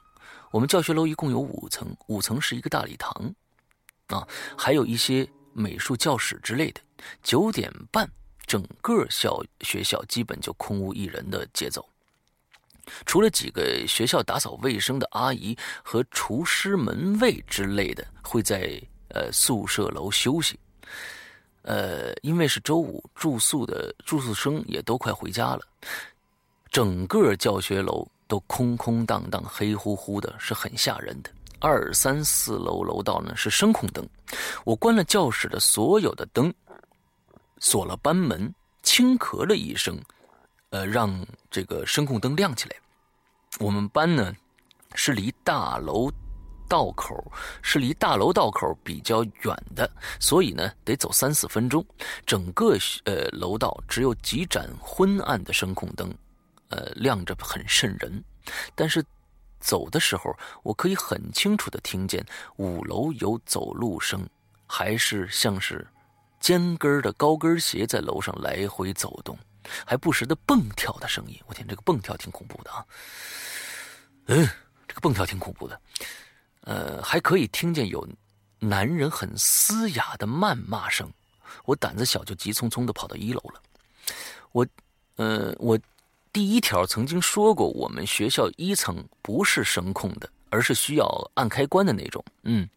[0.50, 3.34] 我们教学楼一共有五层，五层是一个大礼堂，
[4.08, 4.26] 啊，
[4.56, 6.80] 还有一些美术教室之类的。
[7.22, 8.10] 九点半。
[8.46, 11.84] 整个校学校基本就空无一人的节奏，
[13.06, 20.58] 除了几个学校打扫卫生的阿姨和厨师、门卫之类的会在呃宿舍楼休息，
[21.62, 25.60] 呃，因为是周五，住宿的住宿生也都快回家了，
[26.70, 31.30] 整个教学楼都空空荡荡、黑乎乎的，是很吓人的。
[31.60, 34.06] 二三四楼楼道呢是声控灯，
[34.64, 36.52] 我关了教室的所有的灯。
[37.58, 40.00] 锁了班门，轻咳了一声，
[40.70, 42.76] 呃，让这个声控灯亮起来。
[43.58, 44.34] 我们班呢，
[44.94, 46.10] 是离大楼
[46.68, 47.32] 道口
[47.62, 51.84] 是离大楼道口比较远的，所以呢，得走三四分钟。
[52.26, 56.12] 整个呃楼道只有几盏昏暗的声控灯，
[56.70, 58.24] 呃，亮着很瘆人。
[58.74, 59.04] 但是
[59.60, 62.24] 走的时候，我可以很清楚的听见
[62.56, 64.28] 五楼有走路声，
[64.66, 65.86] 还是像是
[66.44, 69.34] 尖跟的高跟鞋在楼上来回走动，
[69.86, 71.40] 还不时的蹦跳的声音。
[71.46, 72.84] 我天，这个蹦跳挺恐怖的啊！
[74.26, 74.46] 嗯，
[74.86, 75.80] 这个蹦跳挺恐怖的。
[76.60, 78.06] 呃，还可以听见有
[78.58, 81.10] 男人很嘶哑的谩骂声。
[81.64, 83.62] 我胆子小，就急匆匆的跑到一楼了。
[84.52, 84.66] 我，
[85.16, 85.78] 呃，我。
[86.30, 92.22] 第一条曾经说过，我们学校一层不是声控的，而是需要按开关的那种。
[92.42, 92.68] 嗯，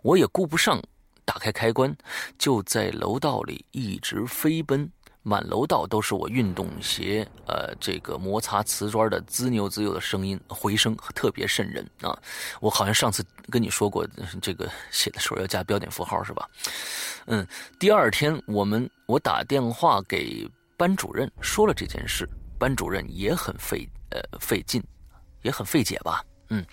[0.00, 0.80] 我也顾不上
[1.28, 1.94] 打开开关，
[2.38, 4.90] 就在楼道里一直飞奔，
[5.22, 12.18] 满楼道都是我运动鞋呃这个摩擦瓷砖的滋扭滋扭的声音回声，特别瘆人啊！
[12.62, 14.08] 我好像上次跟你说过，
[14.40, 16.48] 这个写的时候要加标点符号是吧？
[17.26, 17.46] 嗯，
[17.78, 22.26] 第二天我们我打电话给班主任说了这件事。
[22.58, 24.82] 班主任也很费呃费劲，
[25.42, 26.24] 也很费解吧？
[26.48, 26.64] 嗯，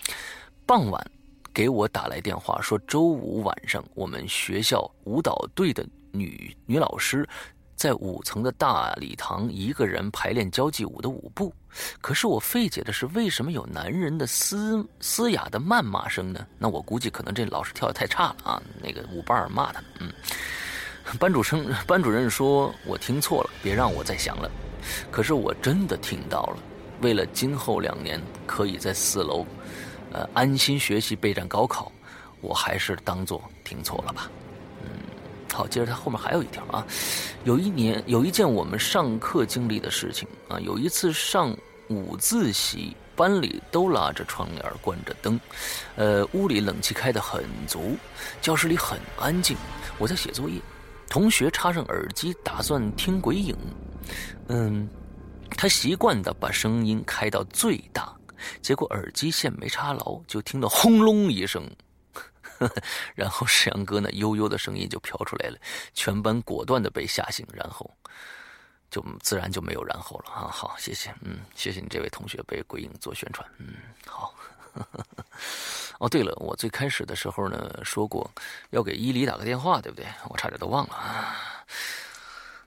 [0.66, 1.10] 傍晚
[1.56, 5.82] 给我打来电话说，周五晚上我们学校舞蹈队的
[6.12, 7.26] 女女老师
[7.74, 11.50] 在五层的大礼堂一个人排练交际舞的舞步。
[12.02, 16.46] 可是我费解的是，为什么有男人的嘶嘶哑的谩骂声呢？
[16.58, 19.82] 那我估计可能这老师跳的太差了啊，那个舞伴骂他。
[20.00, 20.12] 嗯，
[21.18, 24.50] 班主生班主任说我听错了，别让我再想了。
[25.10, 26.58] 可是我真的听到了，
[27.00, 29.46] 为了今后两年可以在四楼，
[30.12, 31.90] 呃，安心学习备战高考，
[32.40, 34.30] 我还是当做听错了吧。
[34.82, 34.88] 嗯，
[35.52, 36.86] 好，接着他后面还有一条啊，
[37.44, 41.56] 有一年有一件我们上课经历的事情啊，有一次上
[41.88, 45.38] 午自习，班里都拉着窗帘，关着灯，
[45.96, 47.96] 呃，屋里冷气开得很足，
[48.40, 49.56] 教室里很安静，
[49.98, 50.60] 我在写作业，
[51.08, 53.56] 同学插上耳机打算听鬼影。
[54.48, 54.88] 嗯，
[55.50, 58.15] 他习惯的把声音开到最大，
[58.62, 61.68] 结果耳机线没插牢，就听到轰隆一声，
[63.14, 65.58] 然后石阳哥那悠悠的声音就飘出来了，
[65.94, 67.90] 全班果断的被吓醒，然后
[68.90, 70.48] 就自然就没有然后了啊！
[70.50, 73.74] 好，谢谢，嗯，谢谢你这位同学被鬼影做宣传，嗯，
[74.06, 74.34] 好。
[75.98, 78.30] 哦，对了，我最开始的时候呢说过
[78.68, 80.06] 要给伊犁打个电话，对不对？
[80.28, 81.34] 我差点都忘了啊。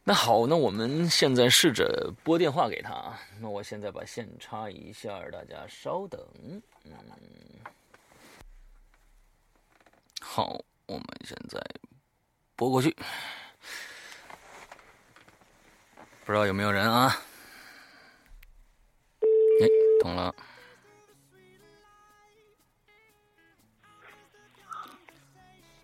[0.09, 3.19] 那好，那我们现在试着拨电话给他啊。
[3.39, 6.19] 那我现在把线插一下，大家稍等。
[6.83, 6.91] 嗯，
[10.19, 11.61] 好，我们现在
[12.55, 12.89] 拨过去，
[16.25, 17.15] 不知道有没有人啊？
[19.21, 19.67] 哎，
[20.01, 20.33] 懂了。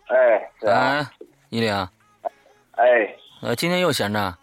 [0.08, 1.08] 哎，哎，
[1.48, 1.92] 伊利啊。
[2.72, 3.16] 哎。
[3.42, 4.34] 呃，今天又闲着？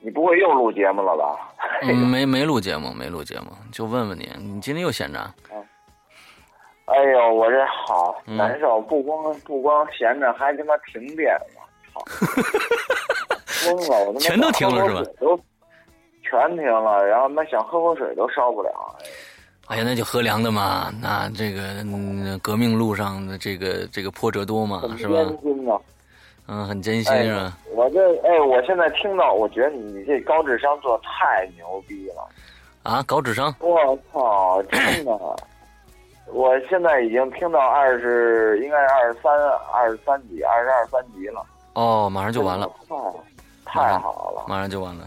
[0.00, 1.52] 你不会又录节目了吧？
[1.82, 5.34] 嗯， 没没录节目，没录节目，就问问你，你今天又闲着？
[5.52, 5.64] 嗯。
[6.86, 11.46] 哎呦，我这好难受，不光不光闲着，还他妈停电了，
[11.92, 12.02] 操！
[13.46, 15.02] 疯了，我他妈全都停了是吧？
[15.20, 15.38] 都
[16.22, 18.70] 全停了，然后他妈想喝口水都烧不了。
[19.66, 21.84] 哎呀，那就喝凉的嘛，那这个
[22.40, 25.18] 革命路上的这个这个波折多嘛，是吧？
[26.50, 27.56] 嗯，很艰辛是吧？
[27.74, 32.26] 我这哎，我现在听到，我觉得你这高智商做太牛逼了
[32.82, 33.02] 啊！
[33.06, 35.12] 高智商，我操，真的！
[36.32, 39.30] 我现在已经听到二十，应该是二十三、
[39.72, 41.44] 二十三级、二十二三级了。
[41.74, 42.66] 哦，马上就完了，
[43.66, 45.06] 太太好了，马上就完了。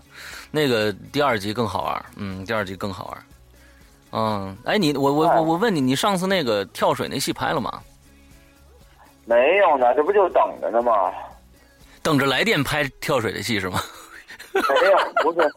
[0.51, 3.17] 那个第二集更好玩，嗯，第二集更好玩。
[4.11, 7.81] 嗯，哎，你我我我我问你，你上次那个跳水那戏拍了吗？
[9.25, 11.11] 没有呢，这不就等着呢吗？
[12.03, 13.81] 等着来电拍跳水的戏是吗？
[14.53, 15.47] 没有，不是，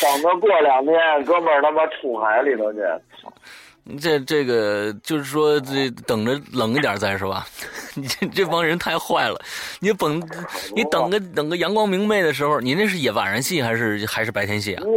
[0.00, 2.78] 等着过两天，哥们儿他妈出海里头去。
[4.00, 7.44] 这这个就是说，这等着冷一点再是吧？
[7.94, 9.36] 你这这帮人太坏了！
[9.80, 10.22] 你等，
[10.74, 14.84] 你等个等个阳光明媚的时候，你那是夜晚上戏还是还是白天戏啊？
[14.84, 14.92] 夜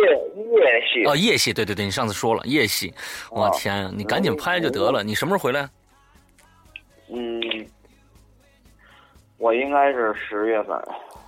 [0.62, 2.94] 夜戏哦，夜戏，对对对，你上次说了夜戏。
[3.32, 5.04] 我天呀，你赶紧拍就得了！
[5.04, 5.68] 你什么时候回来？
[7.10, 7.42] 嗯。
[9.46, 10.76] 我应该是十月份，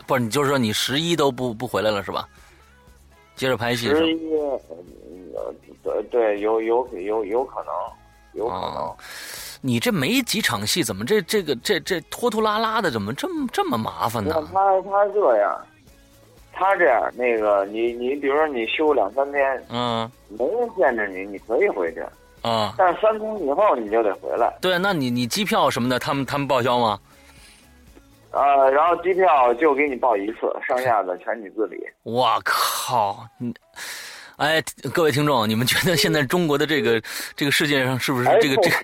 [0.07, 2.27] 不是你就是说你十一都不不回来了是吧？
[3.35, 3.89] 接着拍戏。
[3.89, 4.19] 十一，
[5.83, 7.71] 对对，有有有有可能，
[8.33, 8.91] 有可能。
[9.61, 14.33] 你这没几场戏，怎么这这个这这拖拖拉拉的，怎么这么这么麻烦呢？
[14.51, 15.61] 他他这样，
[16.51, 22.03] 他这样那个你你比如说你休两三天，嗯，没人限制你，你可以回去
[22.41, 22.73] 啊。
[22.79, 24.51] 但是三天以后你就得回来。
[24.59, 26.99] 对，那你你机票什么的，他们他们报销吗？
[28.37, 31.77] 呃，然后机票就给你报一次，剩下的全你自理。
[32.03, 33.51] 我靠，你，
[34.35, 34.63] 哎，
[34.93, 37.01] 各位听众，你们觉得现在中国的这个
[37.35, 38.77] 这个世界上是不是哎这个这个？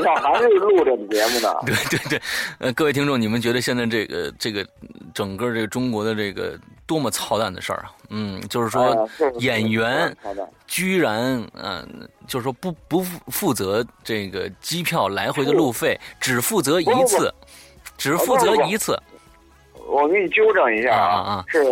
[0.00, 1.54] 我还是录这个节目呢。
[1.64, 2.22] 对对对，
[2.58, 4.66] 呃，各位听众，你们觉得现在这个这个
[5.14, 7.92] 整个这个中国的这个多么操蛋的事儿啊？
[8.10, 9.08] 嗯，就是说
[9.38, 10.12] 演员
[10.66, 17.32] 居然嗯、就是说不不负负责这个机票来回的路费，只负责一次，
[17.96, 18.98] 只负责一次。
[19.88, 21.62] 我给你纠正一下啊是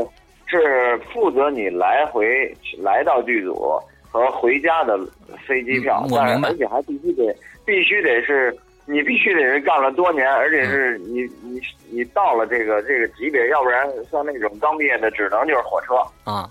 [0.47, 3.79] 是负责你来回来到剧组
[4.11, 4.99] 和回家的
[5.47, 8.57] 飞机票，嗯我明白但是而且还必须得必须得是
[8.87, 11.61] 你必须得是干了多年，而且是嗯你你
[11.91, 15.97] 你到了这个这个级别，要不然像那种刚毕业的，只能就是火车。
[16.25, 16.49] 啊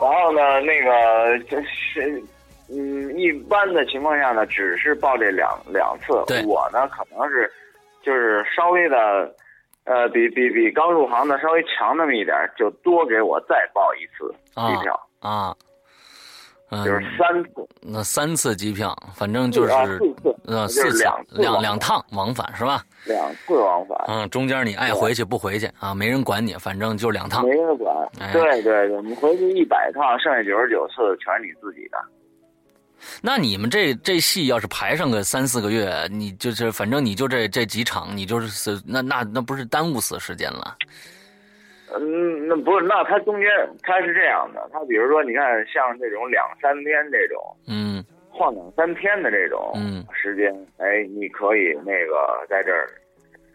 [0.00, 2.22] 然后呢，那个这是。
[2.72, 6.12] 嗯，一般的情况下呢，只是报这两两次。
[6.46, 7.50] 我呢，可能是
[8.02, 9.34] 就是稍微的，
[9.84, 15.54] 呃，比比比刚入行的稍微强那么一点儿，就多给我再报一次啊机票，啊，
[16.70, 22.82] 嗯，就是三次，那三次机票，反正就是啊四次，呃四次两次两两趟往返是吧？
[23.06, 27.50] 两次往返，嗯，中间你爱回去不回去啊，没人管你，反正就两趟没。
[27.50, 27.96] 人管。
[28.20, 31.98] 哎对对对，你回去一百趟，剩下九十九次全是你自己的。
[33.22, 40.76] 那你们这这戏要是排上个三四个月，你就是反正你就这这几场，你就是死那那那不是耽误死时间了？
[41.98, 43.48] 嗯，那不是，那它中间
[43.82, 47.38] 它是这样的，它比如说你看像这种两三天这种。
[47.66, 52.88] 嗯晃两三天的这种嗯时间，哎，你可以那个在这儿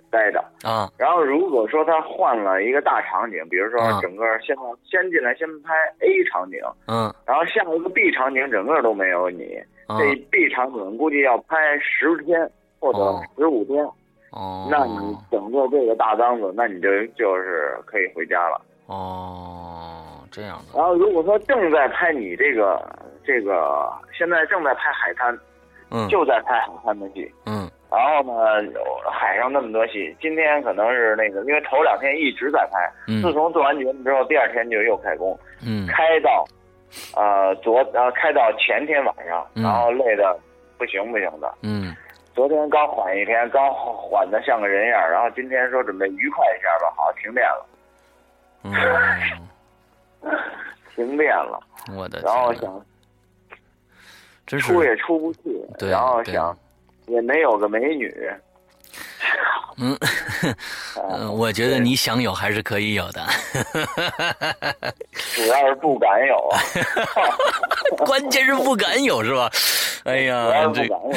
[0.10, 0.40] 待着。
[0.64, 0.90] 啊。
[0.98, 4.00] 然后如果说他换了一个大场景，比如说啊。
[4.02, 7.14] 整个先先进来先拍 A 场景，嗯。
[7.26, 9.98] 然后下一个 B 场景整个都没有你，啊。
[10.00, 12.50] 这 B 场景估计要拍十天
[12.80, 13.22] 或者哦。
[13.38, 13.84] 十五天，
[14.32, 18.62] 哦，那你整个这个大档子，那你就就是可以回家了。
[18.88, 20.78] 哦这样的。
[20.78, 22.80] 然后如果说正在拍你这个
[23.24, 25.38] 这个现在正在拍海滩，
[25.90, 26.08] 嗯。
[26.10, 27.32] 就在拍海滩的戏。
[27.46, 27.65] 嗯
[27.96, 33.22] 然后呢，有海上那么多戏，今天可能是那个，因为头两天一直在拍，嗯。
[33.22, 35.88] 自从做完节目之后，第二天就又开工，嗯。
[35.88, 36.46] 开到，
[37.16, 39.64] 呃昨呃开到前天晚上，嗯。
[39.64, 40.38] 然后累的
[40.78, 41.54] 不行不行的。
[41.62, 41.96] 嗯。
[42.34, 47.66] 昨天刚缓一天，刚缓的像个人样，然后今天说准备愉快一下吧，好停电了，
[50.22, 50.34] 嗯，
[50.94, 51.58] 停电了，
[51.96, 52.86] 我的然后，想
[54.60, 55.40] 出也出不去，
[55.80, 56.56] 对然后想
[57.08, 58.14] 也没有个美女，
[59.78, 59.98] 嗯。
[61.10, 63.22] 嗯， 我觉得你想有还是可以有的，
[65.36, 66.60] 主要是不敢有啊，
[68.06, 69.50] 关键是不敢有是吧？
[70.06, 71.12] 哎呀不敢有。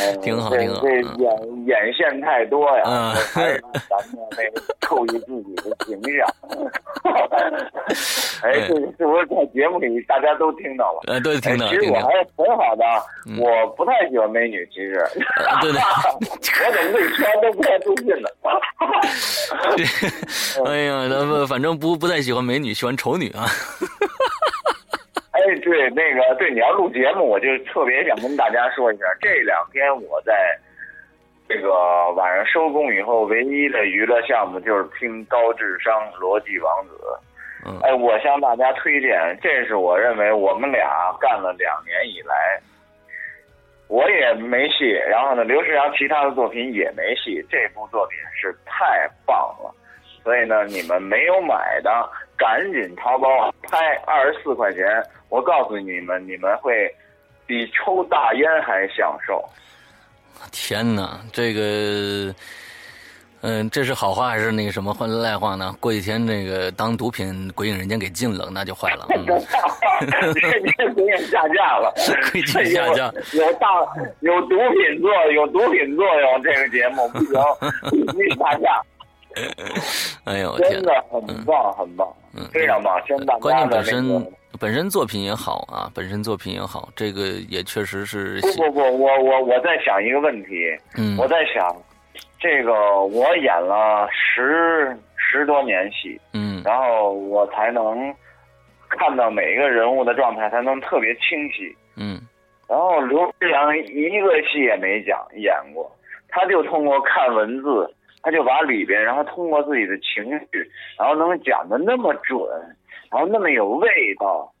[0.00, 6.26] 嗯挺好挺好这嗯眼眼线太多呀，嗯还是咱们那个注意自己的形象。
[8.42, 11.00] 哎，这个是不是在节目里大家都听到了？
[11.08, 12.84] 呃，都，听到其实我还，是很好的，
[13.26, 14.94] 嗯我不太喜欢美女，其实。
[15.14, 18.28] 呃对对我怎么自己说完都不太自信呢？
[20.66, 23.46] 哎呀，咱们反正不不太喜欢美女，喜欢丑女啊。
[25.32, 30.58] 哎，对，那个，对，你要录节目，我就特别想跟大家说一下，这两天我在
[31.48, 36.94] 这个晚上收工以后，唯一的娱乐项目就是听高智商逻辑王子。
[37.66, 42.60] 嗯哎，我向大家推荐，这是我认为我们俩干了两年以来，
[43.88, 49.72] 我也没戏，然后呢，刘世阳其他的作品也没戏，这部作品是太棒了。
[50.24, 54.84] 所以呢，你们没有买的，赶紧淘宝拍二十四块钱，
[55.28, 56.92] 我告诉你们，你们会
[57.46, 59.44] 比抽大烟还享受。
[60.50, 62.34] 天哪，这个，
[63.48, 65.72] 嗯、这是好话还是那个什么话赖话呢？
[65.78, 69.06] 过几天那个当毒品鬼影人间给禁了，那就坏了。
[69.14, 69.24] 嗯，
[71.30, 71.94] 下架了，
[72.32, 73.68] 鬼影下架有有大
[74.20, 77.40] 有毒品作有毒品作用，这个节目不行，
[77.90, 78.82] 必须下架，
[80.24, 84.26] 哎呦天真的很棒很棒，嗯非常棒，真的关键本身。
[84.58, 91.76] 本身作品也好啊，本身作品也好，这个也确实是不不不，我我我在想一个问题，嗯我在想，
[92.46, 98.14] 这个我演了十十多年戏，嗯然后我才能
[98.88, 101.76] 看到每一个人物的状态，才能特别清晰。
[101.96, 102.20] 嗯
[102.68, 105.90] 然后刘志阳一个戏也没讲演过，
[106.28, 107.92] 他就通过看文字，
[108.22, 112.38] 他就把里边，然后通过自己的情绪，然后能讲的那么准，
[113.10, 114.52] 然后那么有味道。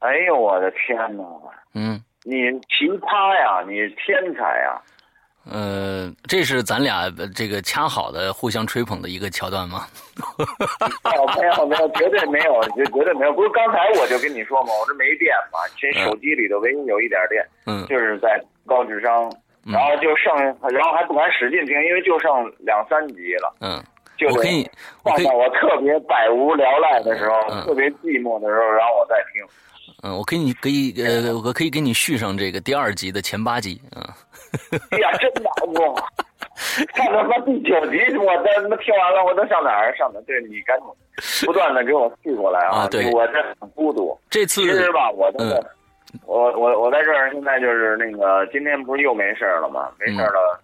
[0.00, 1.24] 哎呦我的天哪！
[1.74, 4.78] 嗯你奇葩呀，你天才呀！
[5.50, 9.86] 呃，这是咱俩呃这个掐好的互相吹捧的一个桥段吗？
[11.04, 13.32] 没有没有没有，绝对没有，绝绝对没有。
[13.32, 19.30] 不是刚才我就跟你说嘛，我这没电嘛， 这手机里头唯一有一点电，嗯就是在高智商，
[19.66, 20.34] 嗯然后就剩，
[20.72, 22.30] 然后还不敢使劲听，因为就剩
[22.60, 23.84] 两三集了，嗯，
[24.16, 24.66] 就可以，
[25.02, 29.44] 我可以放到，我特别百无聊赖的时候，嗯特别寂寞的时候，然后我再听。
[30.02, 34.02] 嗯，我可以可以呃，我可以给你续上这个第二集的前八集，嗯。
[34.90, 35.94] 哎 呀，真难过！
[36.94, 40.22] 看他妈第九集，我都他妈听完了，我都上哪儿上哪儿？
[40.22, 40.86] 对你赶紧
[41.46, 44.16] 不断的给我续过来啊对我这很孤独。
[44.30, 45.64] 这次其实吧，我这个，嗯
[46.26, 49.90] 我我我在这儿现在就是那个，今天不是又没事儿了吗？
[49.98, 50.60] 没事儿了，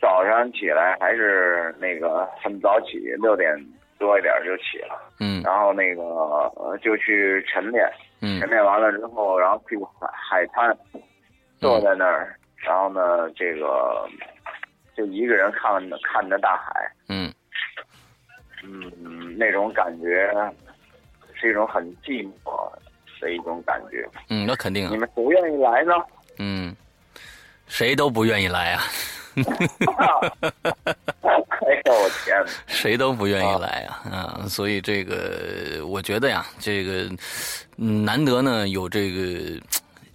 [0.00, 3.54] 早上起来还是那个很早起，六点
[4.00, 7.88] 多一点就起了，嗯然后那个呃就去晨练，
[8.20, 10.76] 嗯晨练完了之后，然后去海海滩，
[11.60, 12.34] 坐在那儿，
[12.64, 14.08] 然后呢，这个
[14.96, 17.32] 就一个人看着看着大海，嗯
[18.62, 20.32] 嗯，那种感觉
[21.34, 22.72] 是一种很寂寞
[23.20, 24.08] 的一种感觉。
[24.30, 25.92] 嗯，那肯定啊，你们谁愿意来呢？
[26.38, 26.74] 嗯，
[27.66, 28.82] 谁都不愿意来啊，
[29.36, 29.42] 哎
[31.84, 32.50] 呦我天哪！
[32.66, 34.46] 谁都不愿意来啊啊！
[34.48, 37.08] 所以这个，我觉得呀，这个
[37.76, 39.60] 嗯难得呢有这个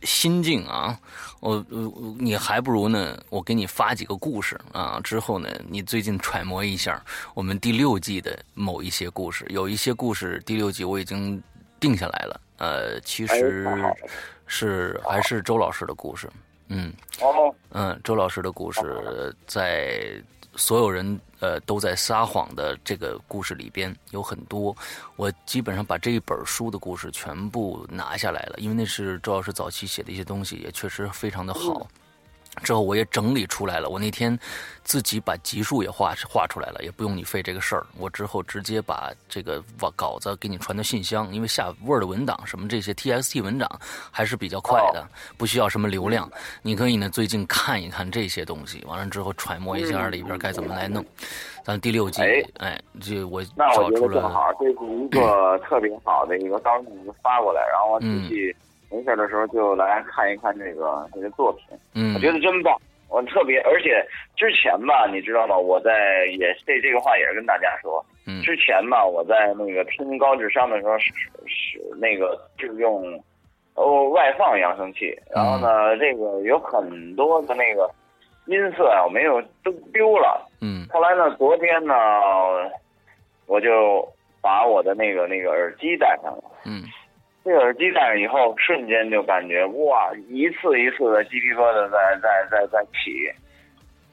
[0.03, 0.97] 心境啊，
[1.39, 7.01] 我我你还不如呢，我给你发几个故事啊，之后呢，你最近揣摩一下
[7.33, 11.41] 我们第六季的某一些故事，有一些故事第六季我已经
[11.79, 13.65] 定下来了，呃，其实
[14.47, 16.29] 是还是周老师的故事，
[16.67, 16.91] 嗯。
[17.21, 20.21] 哦，嗯，周老师的故事在
[20.59, 24.75] 所有人呃都在撒谎的这个故事里边有很多，
[25.15, 31.87] 我基本上把这一本书的故事全部拿下来了，因为那是周老师早期写的一些东西，也确实非常的好。
[32.63, 34.37] 之后我也整理出来了，我那天
[34.83, 37.85] 自己把集数也画画出来了，也不用你费这个事儿。
[37.97, 39.63] 我之后直接把这个
[39.95, 43.69] 稿子给你传到信箱，因为下 Word 文档什么这些 TXT 文档
[44.11, 45.07] 还是比较快的，
[45.37, 46.29] 不需要什么流量。
[46.61, 51.05] 你可以呢最近看一看这些东西，完了之后揣摩一下里边该怎么来弄。
[51.63, 58.55] 咱第六季，哎哎，这我那我觉得正好，这是一个 特别好的一个，到时候你就发过来，然后我仔嗯细
[58.91, 61.65] 没事的时候就来看一看这个这个作品。
[61.95, 62.75] 嗯我觉得真棒，
[63.09, 65.57] 我特别，而且之前吧，你知道吗？
[65.57, 71.11] 我在也这这个话也是跟大家说，嗯之前吧，我在那个听高智商的时候是
[71.47, 73.21] 是那个是用
[73.75, 77.89] 哦外放扬声器，然后呢，这个有很多的那个
[78.47, 80.47] 音色啊，我没有都丢了。
[80.61, 81.93] 嗯后来呢，昨天呢，
[83.45, 84.07] 我就
[84.41, 86.43] 把我的那个那个耳机戴上了。
[86.65, 86.83] 嗯
[87.43, 93.31] 这个耳机戴上以后，瞬间就感觉哇，一次一次的鸡皮疙瘩在在在在起，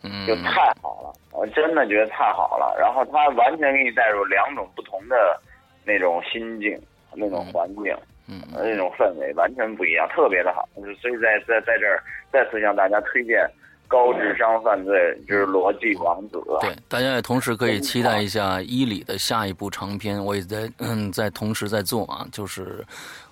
[0.05, 2.77] 嗯，就太好了，我真的觉得太好了。
[2.79, 5.39] 然后它完全给你带入两种不同的
[5.85, 6.81] 那种心境、
[7.15, 7.95] 那种环境、
[8.29, 10.69] 嗯呃那种氛围，完全不一样，特别的好。
[11.01, 12.03] 所以在在在这儿
[12.33, 13.39] 再次向大家推荐
[13.89, 14.95] 《高智商犯罪
[15.29, 16.37] 就是逻辑王子》。
[16.61, 22.85] 对，大家也同时可以期待一下伊里的下一部长篇，我也在嗯在同时在做啊，就是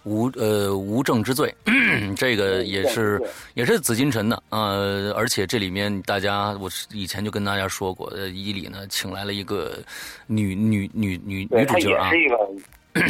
[0.04, 1.54] 无呃无证之罪，
[2.16, 3.20] 这个也是
[3.54, 9.78] 也是紫禁城的呃，而且这里面大家我是以前就跟大家说过，呃，伊里呢请来了一个
[10.26, 12.10] 女女女女女主角啊。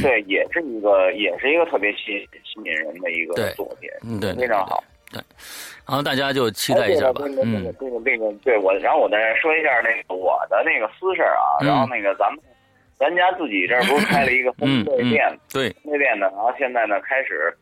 [0.00, 4.82] 对，也是一个，也是一个特别吸吸引人的一个作品，嗯对，非常好。
[5.86, 12.38] 然后大家就期待一下吧哎，对了嗯这个这个，对我，然后我再说一下那个我的那个私事儿啊，嗯然后那个咱们
[12.98, 17.54] 咱家自己这儿不是开了一个 烘嗯嗯焙店，对，烘焙店呢，然后现在呢开始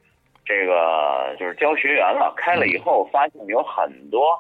[0.45, 4.39] 这个就是教学员了，开了以后发现有很多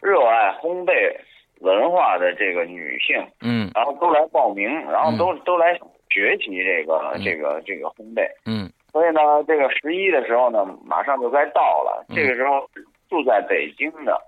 [0.00, 1.14] 热爱烘焙
[1.60, 5.74] 文化的这个女性，嗯然后都来报名，然后都、都来
[6.10, 8.26] 学习这个嗯这个这个烘焙。
[8.46, 12.02] 嗯所以呢，这个十一的时候呢，马上就该到了。
[12.08, 12.66] 嗯这个时候
[13.10, 14.18] 住在北京的，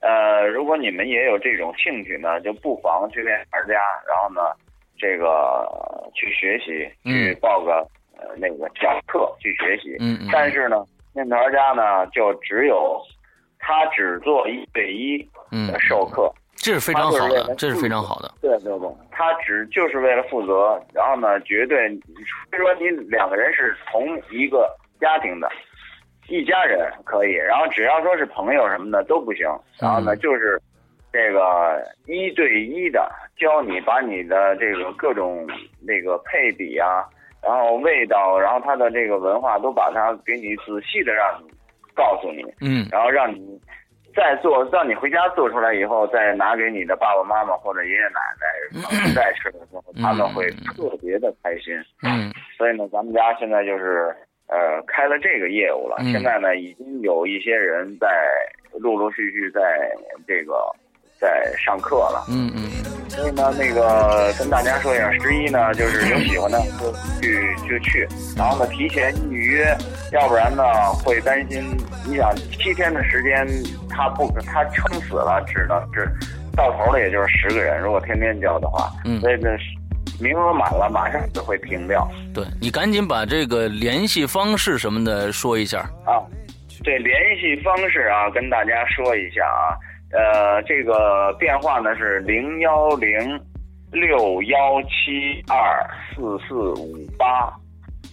[0.00, 3.74] 呃，如果你们也有这种兴趣呢，就不妨去练玩家，
[4.08, 4.50] 然后呢，
[4.98, 5.28] 这个
[5.70, 7.74] 呃去学习，嗯去报个
[8.18, 9.94] 呃那个讲课去学习。
[10.00, 10.84] 嗯嗯，但是呢，
[11.14, 13.00] 面团家呢，就只有
[13.60, 16.34] 他只做一对一嗯的授课。
[16.66, 24.68] 这是非常好的这是非常好的，对对对，他只就是为了负责，然后呢，绝对，除非说你两个人是同一个
[25.00, 25.48] 家庭的，
[26.26, 29.46] 一家人可以，然后只要说是朋友什么的都不行，
[29.78, 30.18] 然后呢，嗯。
[30.18, 30.60] 就是
[31.12, 35.46] 这个一对一的教你把你的这个各种
[35.80, 37.06] 那个配比啊，
[37.40, 41.48] 然后味道，然后它的这个文化都把它给你仔细的让你
[41.94, 42.88] 告诉你，嗯。
[42.90, 43.58] 然后让你
[44.16, 51.76] 再做，让你回家做出来以后，再拿给你的爸爸妈妈或者爷爷奶奶朋友再吃的时候，他们会特别的开心。
[52.02, 54.16] 嗯所以呢，咱们家现在就是
[54.48, 55.96] 呃开了这个业务了。
[56.00, 58.08] 嗯现在呢，已经有一些人在
[58.80, 59.60] 陆陆续续在
[60.26, 60.74] 这个
[61.20, 62.24] 在上课了。
[62.30, 68.06] 嗯嗯所以呢，那个跟大家说一下，十一呢，就是有喜欢的就去就去，
[68.36, 69.74] 然后呢提前预约，
[70.12, 70.62] 要不然呢
[71.02, 71.64] 会担心。
[72.06, 73.48] 你想七天的时间，
[73.88, 76.12] 他不他撑死了，只能是
[76.54, 79.48] 到头了也就是十个人，如果天天教的话，嗯所以呢
[80.20, 82.06] 名额满了，马上就会停掉。
[82.34, 85.78] 对你赶紧把这个联系方式什么的说一下。
[86.04, 86.20] 啊，
[86.84, 89.72] 对，联系方式啊，跟大家说一下啊，
[90.16, 93.38] 呃，这个电话呢是零幺零
[93.92, 97.52] 六幺七二四四五八，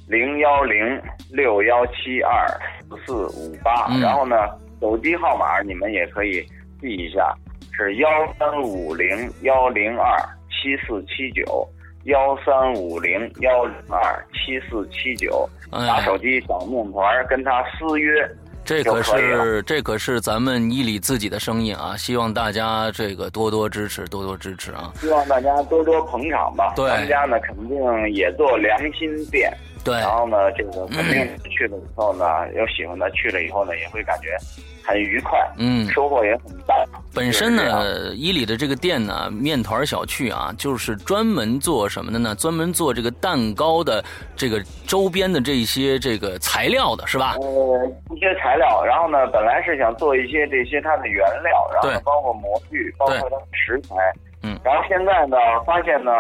[0.07, 1.01] 零幺零
[1.31, 2.45] 六幺七二
[2.89, 4.35] 四四五八，嗯然后呢，
[4.81, 6.45] 手机号码你们也可以
[6.81, 7.33] 记一下，
[7.71, 10.17] 是幺三五零幺零二
[10.49, 11.65] 七四七九。
[12.05, 18.29] 幺三五零幺零二七四七九，哎拿手机找木团跟他私约，
[18.65, 21.95] 这可是这可是咱们伊里自己的生意啊！
[21.97, 24.91] 希望大家这个多多支持，多多支持啊！
[25.01, 26.73] 希望大家多多捧场吧。
[26.75, 27.77] 对咱们家呢肯定
[28.11, 29.51] 也做良心店，
[29.83, 34.37] 对，然后呢，这个肯定去了以后呢，有喜欢的去了以后呢，也会感觉
[34.83, 36.75] 很愉快，嗯，收获也很大。
[37.13, 42.33] 本身呢，伊里的这个店呢，面团小趣啊，就是专门做什么的呢？
[42.35, 44.03] 专门做这个蛋糕的
[44.35, 47.35] 这个周边的这些这个材料的是吧？
[47.41, 47.85] 呃，
[48.15, 53.95] 一些材料，然后呢，本来是想做一些这些它的原料，然后包括模具，包括它的食材，
[54.43, 54.57] 嗯。
[54.63, 56.11] 然后现在呢，发现呢，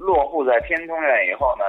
[0.00, 1.64] 落户在天通苑以后呢，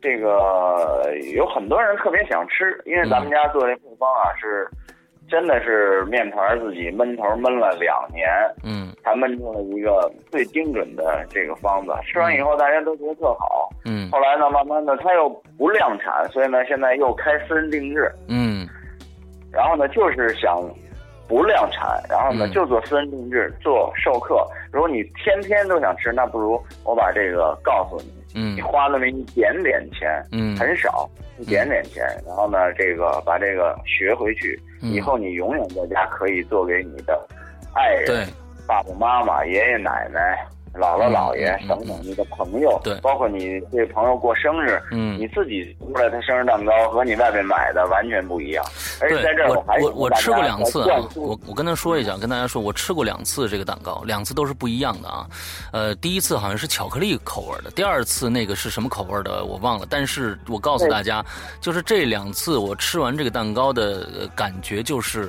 [0.00, 4.68] 这个有很多人特别想吃，因为咱们家做这配方啊是，
[5.28, 8.28] 真的是面团自己闷头闷了两年，
[8.64, 11.92] 嗯才闷出了一个最精准的这个方子。
[12.04, 15.28] 吃完以后大家都觉得特好，嗯后来呢，慢慢的他又
[15.58, 18.10] 不量产，所以呢，现在又开私人定制。
[18.28, 18.66] 嗯
[19.52, 20.62] 然后呢，就是想
[21.28, 24.46] 不量产，然后呢嗯就做私人定制，做授课。
[24.72, 28.56] 如果你天天都想吃，那不如我把这个告诉你，嗯。
[28.56, 30.56] 你花那么一点点钱，嗯。
[30.56, 31.08] 很少，
[31.38, 34.90] 一点点钱，然后呢，这个把这个学回去，嗯。
[34.92, 37.26] 以后你永远在家可以做给你的
[37.74, 38.26] 爱人、
[38.66, 40.38] 爸爸妈妈、爷爷奶奶。
[40.72, 48.64] 姥姥姥爷等等，你的朋友，对包括你这朋友过生日，嗯你自己出来的生日蛋糕和你外面买的完全不一样。
[49.00, 55.26] 而且对在这儿我还我我吃过两次啊，我我我跟他说一下，跟大家说，我吃过两次这个蛋糕，两次都是不一样的啊。
[55.72, 59.86] 呃，第一次好像是巧克力口味的，第二次那个是什么口味的我忘了。
[59.90, 61.24] 但是我告诉大家，
[61.60, 65.28] 就是这两次我吃完这个蛋糕的呃感觉就是。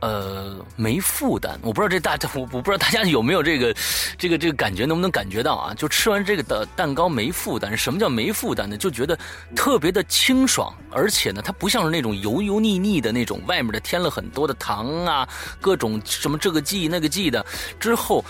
[0.00, 3.74] 呃，没负担，我不知道这大 我我不知道大家有没有这个，
[4.16, 5.74] 这个这个感觉能不能感觉到啊？
[5.74, 8.76] 就吃完这个的蛋糕没负担，什么叫没负担呢？
[8.76, 9.18] 就觉得
[9.54, 15.28] 特别的清爽，而且呢，它不像是那种油油腻腻的那种，外面的添了很多的糖啊，
[15.60, 17.44] 各种什么这个剂那个剂的，
[17.78, 18.24] 之后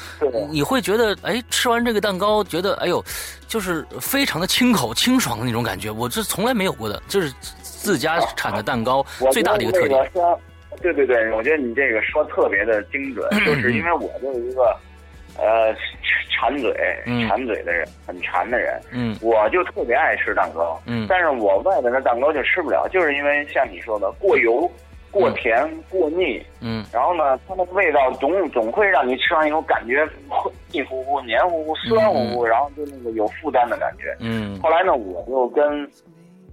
[0.51, 3.05] 你会觉得，哎，吃完这个蛋糕，觉得哎呦，
[3.47, 7.33] 就是非常的清口清爽的那种感觉，我这从来没有过的，这是
[7.63, 10.11] 自家产的蛋糕最大的一个特点。
[10.81, 14.77] 对对对，我觉得你这个说特别的精准，就是因为我就是一个
[15.39, 15.75] 呃
[16.31, 16.75] 馋嘴
[17.07, 17.29] 嗯。
[17.29, 19.17] 馋嘴的人，很馋的人，嗯。
[19.21, 21.07] 我就特别爱吃蛋糕，嗯。
[21.09, 24.71] 但是我外边的蛋糕就吃不了，就是因为像你说的过油、
[25.11, 26.85] 过甜、过腻，嗯。
[26.93, 30.09] 然后呢，它的味道总总会让你吃完以后感觉
[30.73, 34.17] 腻乎乎、黏糊糊、酸乎乎，然后就那个有负担的感觉。
[34.21, 34.59] 嗯。
[34.63, 35.89] 后来呢，我就跟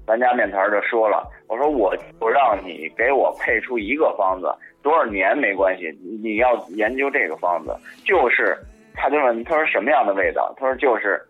[0.07, 4.47] 咱家面团就说了，我说我就让你给我配出一个方子，
[4.81, 7.75] 多少年没关系，你你要研究这个方子，
[8.05, 8.57] 就是
[8.95, 11.21] 他就问他说什么样的味道，他说就是，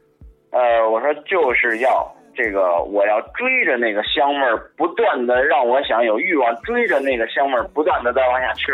[0.51, 2.09] 呃，我说就是要。
[2.39, 8.73] 这个我要追着那个香味儿，不断的让我想有欲望，追着那个香味儿，不断的再往下吃。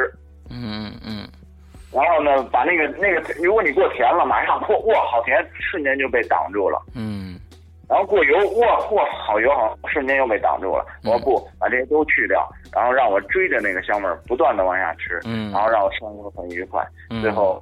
[0.51, 1.25] 嗯嗯
[1.93, 6.77] 然后呢，把那个那个，如果你过甜了，马上嚯哇好甜，瞬间就被挡住了。
[6.93, 7.32] 嗯
[7.89, 10.85] 然后过油，哇嚯好油好，瞬间又被挡住了。
[11.03, 16.83] 我说不，把这些都去掉，然后让我追着那个香味儿不断的往下吃，嗯然后让我生活很愉快。
[17.09, 17.61] 嗯最后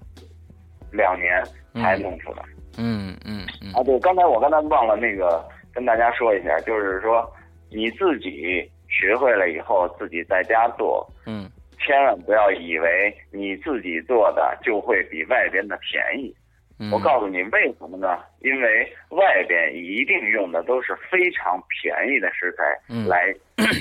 [0.92, 1.44] 两年
[1.74, 2.44] 才弄出来。
[2.78, 5.44] 嗯嗯嗯啊，对，刚才我刚才忘了那个
[5.74, 7.30] 跟大家说一下，就是说
[7.70, 11.50] 你自己学会了以后，自己在家做，嗯
[11.80, 16.34] 千万不要以为你自己做的就会比外边的便宜。
[16.82, 18.18] 嗯，我告诉你为什么呢？
[18.40, 23.08] 因为外边一定用的都是非常便宜的食材嗯。
[23.08, 23.32] 来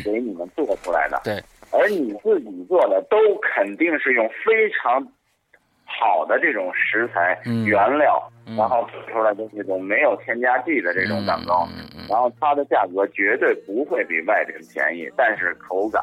[0.04, 1.18] 给你们做出来的。
[1.24, 5.02] 对，而你自己做的都肯定是用非常
[5.86, 7.64] 好的这种食材、嗯。
[7.64, 8.54] 原料，嗯。
[8.56, 11.66] 然后做出来的这种没有添加剂的这种蛋糕，
[12.06, 16.02] 然后它的价格绝对不会比外边便宜，但是口感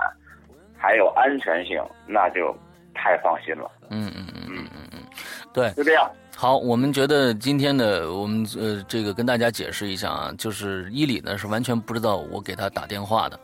[0.76, 2.56] 还有安全性，那就
[2.96, 3.70] 太放心了。
[3.92, 4.82] 嗯嗯嗯嗯嗯。
[4.94, 5.00] 嗯，
[5.54, 5.70] 对。
[5.74, 13.40] 就这样，好，我们觉得今天的我们呃这个跟大家解释一下啊，就是伊里呢是完全不知道我给他打电话的。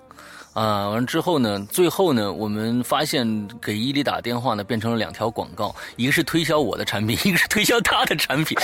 [0.54, 3.26] 啊，完之后呢，最后呢，我们发现
[3.60, 8.56] 给伊里打电话呢，变成了两条广告，一个是推销我的产品，一个是推销他的产品，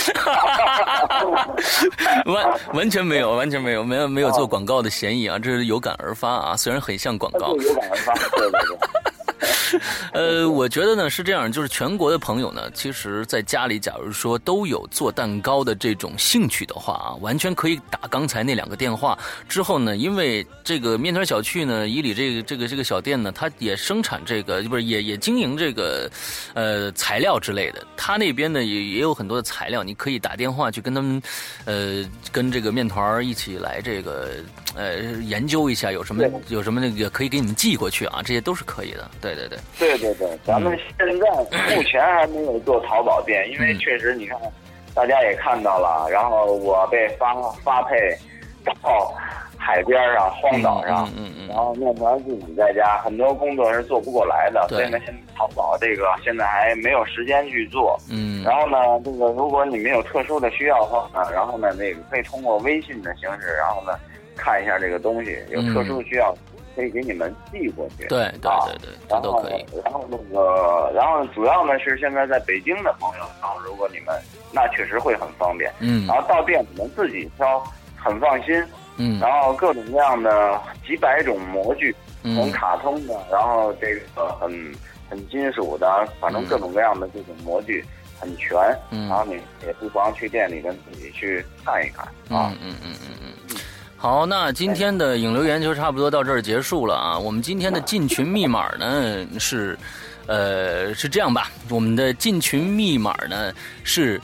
[2.26, 8.14] 完完全没有，完全没有，没有没有做广告的嫌疑啊，这是有感而发啊，虽然很像广告，有感而发。
[8.14, 8.78] 对对对。
[10.12, 19.18] 呃，我觉得呢是这样，就是全国的朋友呢，其实在家里，假如说都有做蛋糕的这种兴趣的话啊，完全可以打刚才那两个电话。
[19.48, 26.10] 之后呢，因为这个面团小趣呢，以里这个这个这个小店呢，它也生产这个，不是也也经营这个，
[26.54, 27.84] 呃，材料之类的。
[27.96, 31.22] 他那边呢也也有很多的材料，你可以打电话去跟他们，
[31.64, 34.30] 呃，跟这个面团一起来这个，
[34.76, 39.10] 呃，研究一下有什么有什么那个可以给你们寄过去啊，这些都是可以的。
[39.20, 39.58] 对对对。
[39.78, 44.38] 对对对，咱们现在目前还没有做淘宝店，因为嗯确实你看，
[44.94, 47.34] 大家也看到了，然后我被发
[47.64, 48.16] 发配
[48.82, 49.12] 到
[49.58, 57.98] 海边上、荒岛上，嗯嗯嗯然后面团自己在家，很多工作是做不过来的，对所以呢，现在淘宝这个现在还没有时间去做。
[58.08, 63.98] 嗯，然后呢，这个如果你们有特殊的需要的话呢，然后呢，那个可以通过微信的形式，然后呢，
[64.36, 66.34] 看一下这个东西，有特殊需要，
[66.74, 68.06] 可以给你们寄过去。
[68.08, 74.14] 对对啊对对，这然后都可以。，然后那个，然后主要呢是现在在北京的朋友，然后如果你们
[74.52, 77.62] 那确实会很方便，嗯然后到店你们自己挑，
[77.96, 78.62] 很放心。
[79.02, 84.50] 嗯然后各种各样的几百种模具，从嗯卡通的，然后这个很
[85.08, 87.82] 很金属的，反正各种各样的这种模具
[88.18, 88.58] 很全。
[88.90, 92.04] 嗯然后你也不妨去店里跟自己去看一看
[92.36, 92.74] 啊嗯。
[92.74, 93.16] 嗯嗯嗯
[93.48, 93.56] 嗯。
[94.02, 97.18] 好，那今天的影留研究差不多到这儿结束了啊。
[97.18, 99.78] 我们今天的进群密码呢是，
[100.26, 101.50] 呃，是这样吧？
[101.68, 103.52] 我们的进群密码呢
[103.84, 104.18] 是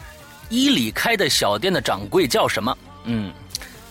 [0.49, 2.75] 伊里开的小店的掌柜叫什么？
[3.05, 3.31] 嗯。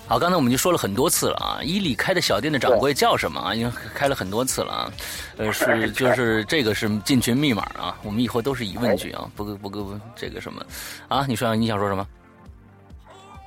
[0.08, 3.54] 好，刚才我们就说了很多次了啊，伊里开的小店的掌柜叫什么啊？
[3.54, 4.92] 因为开了很多次了啊，
[5.38, 10.66] 呃，是就是这个是进群密码啊，我们以后都是疑问句啊，不不不不这个什么
[11.08, 11.26] 啊？
[11.28, 12.08] 你说你想说什么？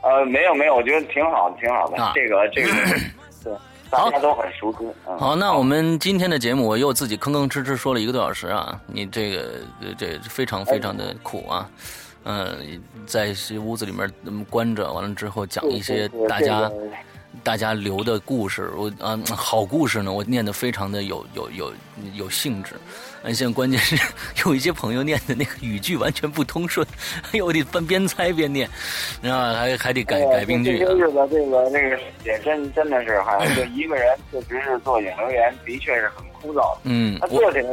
[0.02, 2.02] 呃，没有没有，我觉得挺好的，挺好的。
[2.02, 2.68] 啊这个这个，
[3.44, 3.52] 对，
[3.90, 4.78] 大家都很熟知。
[5.08, 11.68] 嗯、好，那我们今天的节目我又自己吭吭哧哧说了一个多小时啊，你这个呃这非常非常的苦啊，
[12.24, 16.90] 嗯、在屋子里面嗯关着，完了之后讲一些大家、这个
[17.44, 21.72] 大家留的故事，我啊、好故事呢，我念的非常的有有有
[22.14, 22.74] 有兴致。
[23.24, 23.96] 而现在关键是
[24.46, 26.86] 有一些朋友念的那个语句完全不通顺，
[27.24, 28.68] 哎呦，我得边边猜边念，
[29.20, 30.96] 然后还还得改改病句啊这。
[30.96, 36.76] 些日子，这个这个也真真的是，好像就一个人，确实是做引流员，的确是很枯燥。
[36.84, 37.70] 嗯他，我做起来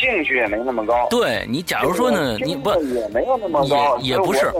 [0.00, 1.06] 兴趣也没那么高。
[1.10, 4.50] 对你假如说呢，你不也没有那么高，也也不是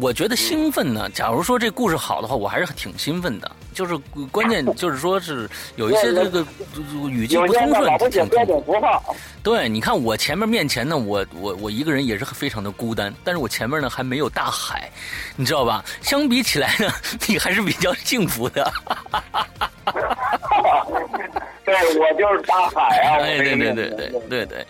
[0.00, 1.08] 我觉得兴奋呢。
[1.14, 3.50] 假如说这故事好的话，我还是挺兴奋的。
[3.72, 3.96] 就是
[4.30, 6.46] 关键 就是说是有一些这个
[7.10, 8.64] 语境不通顺挺痛。
[9.42, 14.90] 对，你看我前面面前呢，我我我一个人也是非常的孤单，但是我前面呢还没有大海，
[15.36, 15.84] 你知道吧？
[16.02, 16.88] 相比起来呢，
[17.26, 18.72] 你还是比较幸福的。
[21.64, 23.16] 对，我就是大海啊！
[23.20, 24.63] 哎，对对对对对对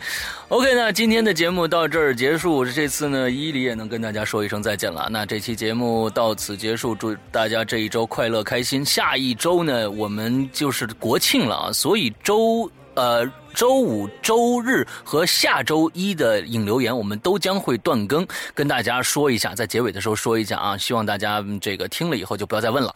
[0.48, 2.64] ，OK，那今天的节目到这儿结束。
[2.64, 5.08] 这次呢，伊犁也能跟大家说一声再见了。
[5.10, 8.84] 那这期节目到此结束，祝大家这一周快乐开心。
[8.84, 22.92] 下一周呢，我们就是国庆了啊，所以周呃周五、周日和下周一的引流言，我们都将会断更，跟大家说一下，在结尾的时候说一下啊，希望大家这个听了以后就不要再问了。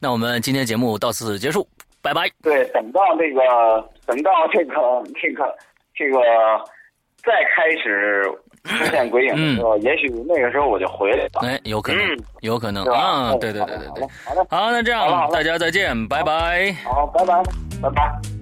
[0.00, 1.66] 那我们今天节目到此结束，
[2.00, 2.30] 拜拜。
[2.42, 3.40] 对，等到这个，
[4.06, 4.74] 等到这个
[5.20, 5.44] 这个
[6.02, 6.20] 这个
[7.24, 8.24] 再开始
[8.64, 11.40] 出现鬼影的时候，也许那个时候我就回来了。
[11.42, 13.30] 哎，有可能嗯，有可能啊！
[13.32, 14.08] 嗯对对对对对。
[14.24, 16.72] 好的，好，那这样大家再见，拜拜。
[16.84, 17.42] 好，拜拜，
[17.80, 18.41] 拜拜。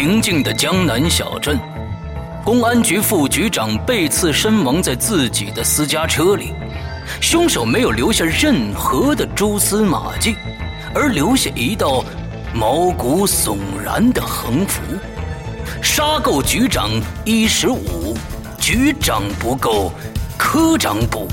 [0.00, 1.60] 平静的江南小镇，
[2.42, 6.54] 公安局副局长被刺身亡在自己的私家车里，
[7.20, 10.36] 凶手没有留下任何的蛛丝马迹，
[10.94, 12.02] 而留下一道
[12.54, 14.80] 毛骨悚然的横幅
[15.84, 16.90] ：“杀够局长
[17.26, 18.16] 一十五，
[18.58, 19.92] 局长不够，
[20.38, 21.28] 科长补。”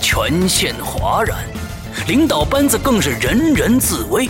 [0.00, 1.36] 全县哗然，
[2.06, 4.26] 领导班子更是人人自危。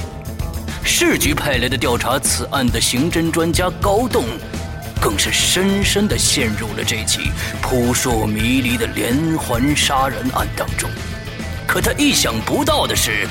[1.01, 4.25] 市局派来的调查此案的刑侦专家高栋。
[5.01, 7.31] 更是深深的陷入了这起
[7.63, 10.91] 扑朔迷离的连环杀人案当中。
[11.69, 13.29] 可他意想不到的是，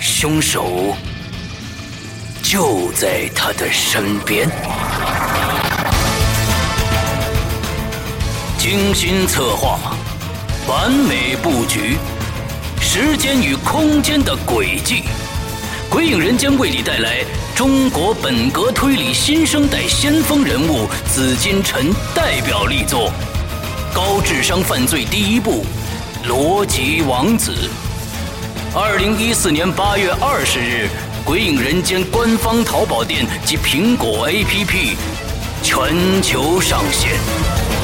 [0.00, 0.96] 凶手
[2.42, 4.50] 就在他的身边。
[8.58, 9.78] 精心策划，
[10.66, 11.98] 完美布局，
[12.80, 15.04] 时间与空间的轨迹。
[15.88, 23.10] 鬼影人间为你带来中国本格推理新生代先锋人物紫金陈代表力作
[23.94, 25.64] 《高智商犯罪第一部：
[26.28, 27.52] 逻辑王子》。
[28.74, 30.88] 二零一四年八月二十日，
[31.24, 34.96] 鬼影人间官方淘宝店及苹果 APP
[35.62, 37.75] 全球上线。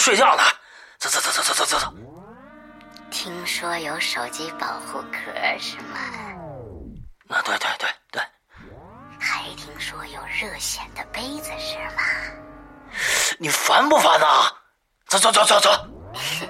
[0.00, 0.42] 睡觉呢。
[0.98, 1.94] 走走走走走走走走。
[3.10, 5.98] 听说有手机保护壳是吗？
[7.28, 8.22] 啊，对对对对，
[9.18, 12.02] 还听说有热显的杯子是吗？
[13.38, 14.52] 你烦不烦呐？
[15.06, 15.70] 走走走走走。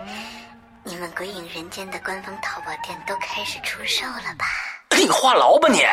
[0.84, 4.46] 你们鬼影人间的官方淘宝店都开始出售了吧？
[4.96, 5.84] 你话痨吧你？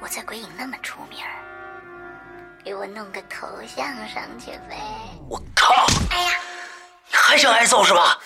[0.00, 1.30] 我在鬼影那么出名儿，
[2.64, 4.76] 给我弄个头像上去呗。
[5.28, 5.86] 我靠！
[6.10, 6.30] 哎呀，
[7.10, 8.18] 你还想挨揍是吧？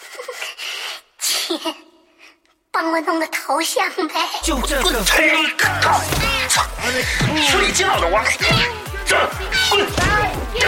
[1.19, 1.59] 切，
[2.71, 4.15] 帮我弄个头像呗。
[4.43, 6.01] 就这个吹靠！
[6.49, 6.63] 操！
[7.49, 8.23] 睡觉的我。
[9.07, 9.17] 这
[9.71, 9.87] 滚！
[10.59, 10.67] 这！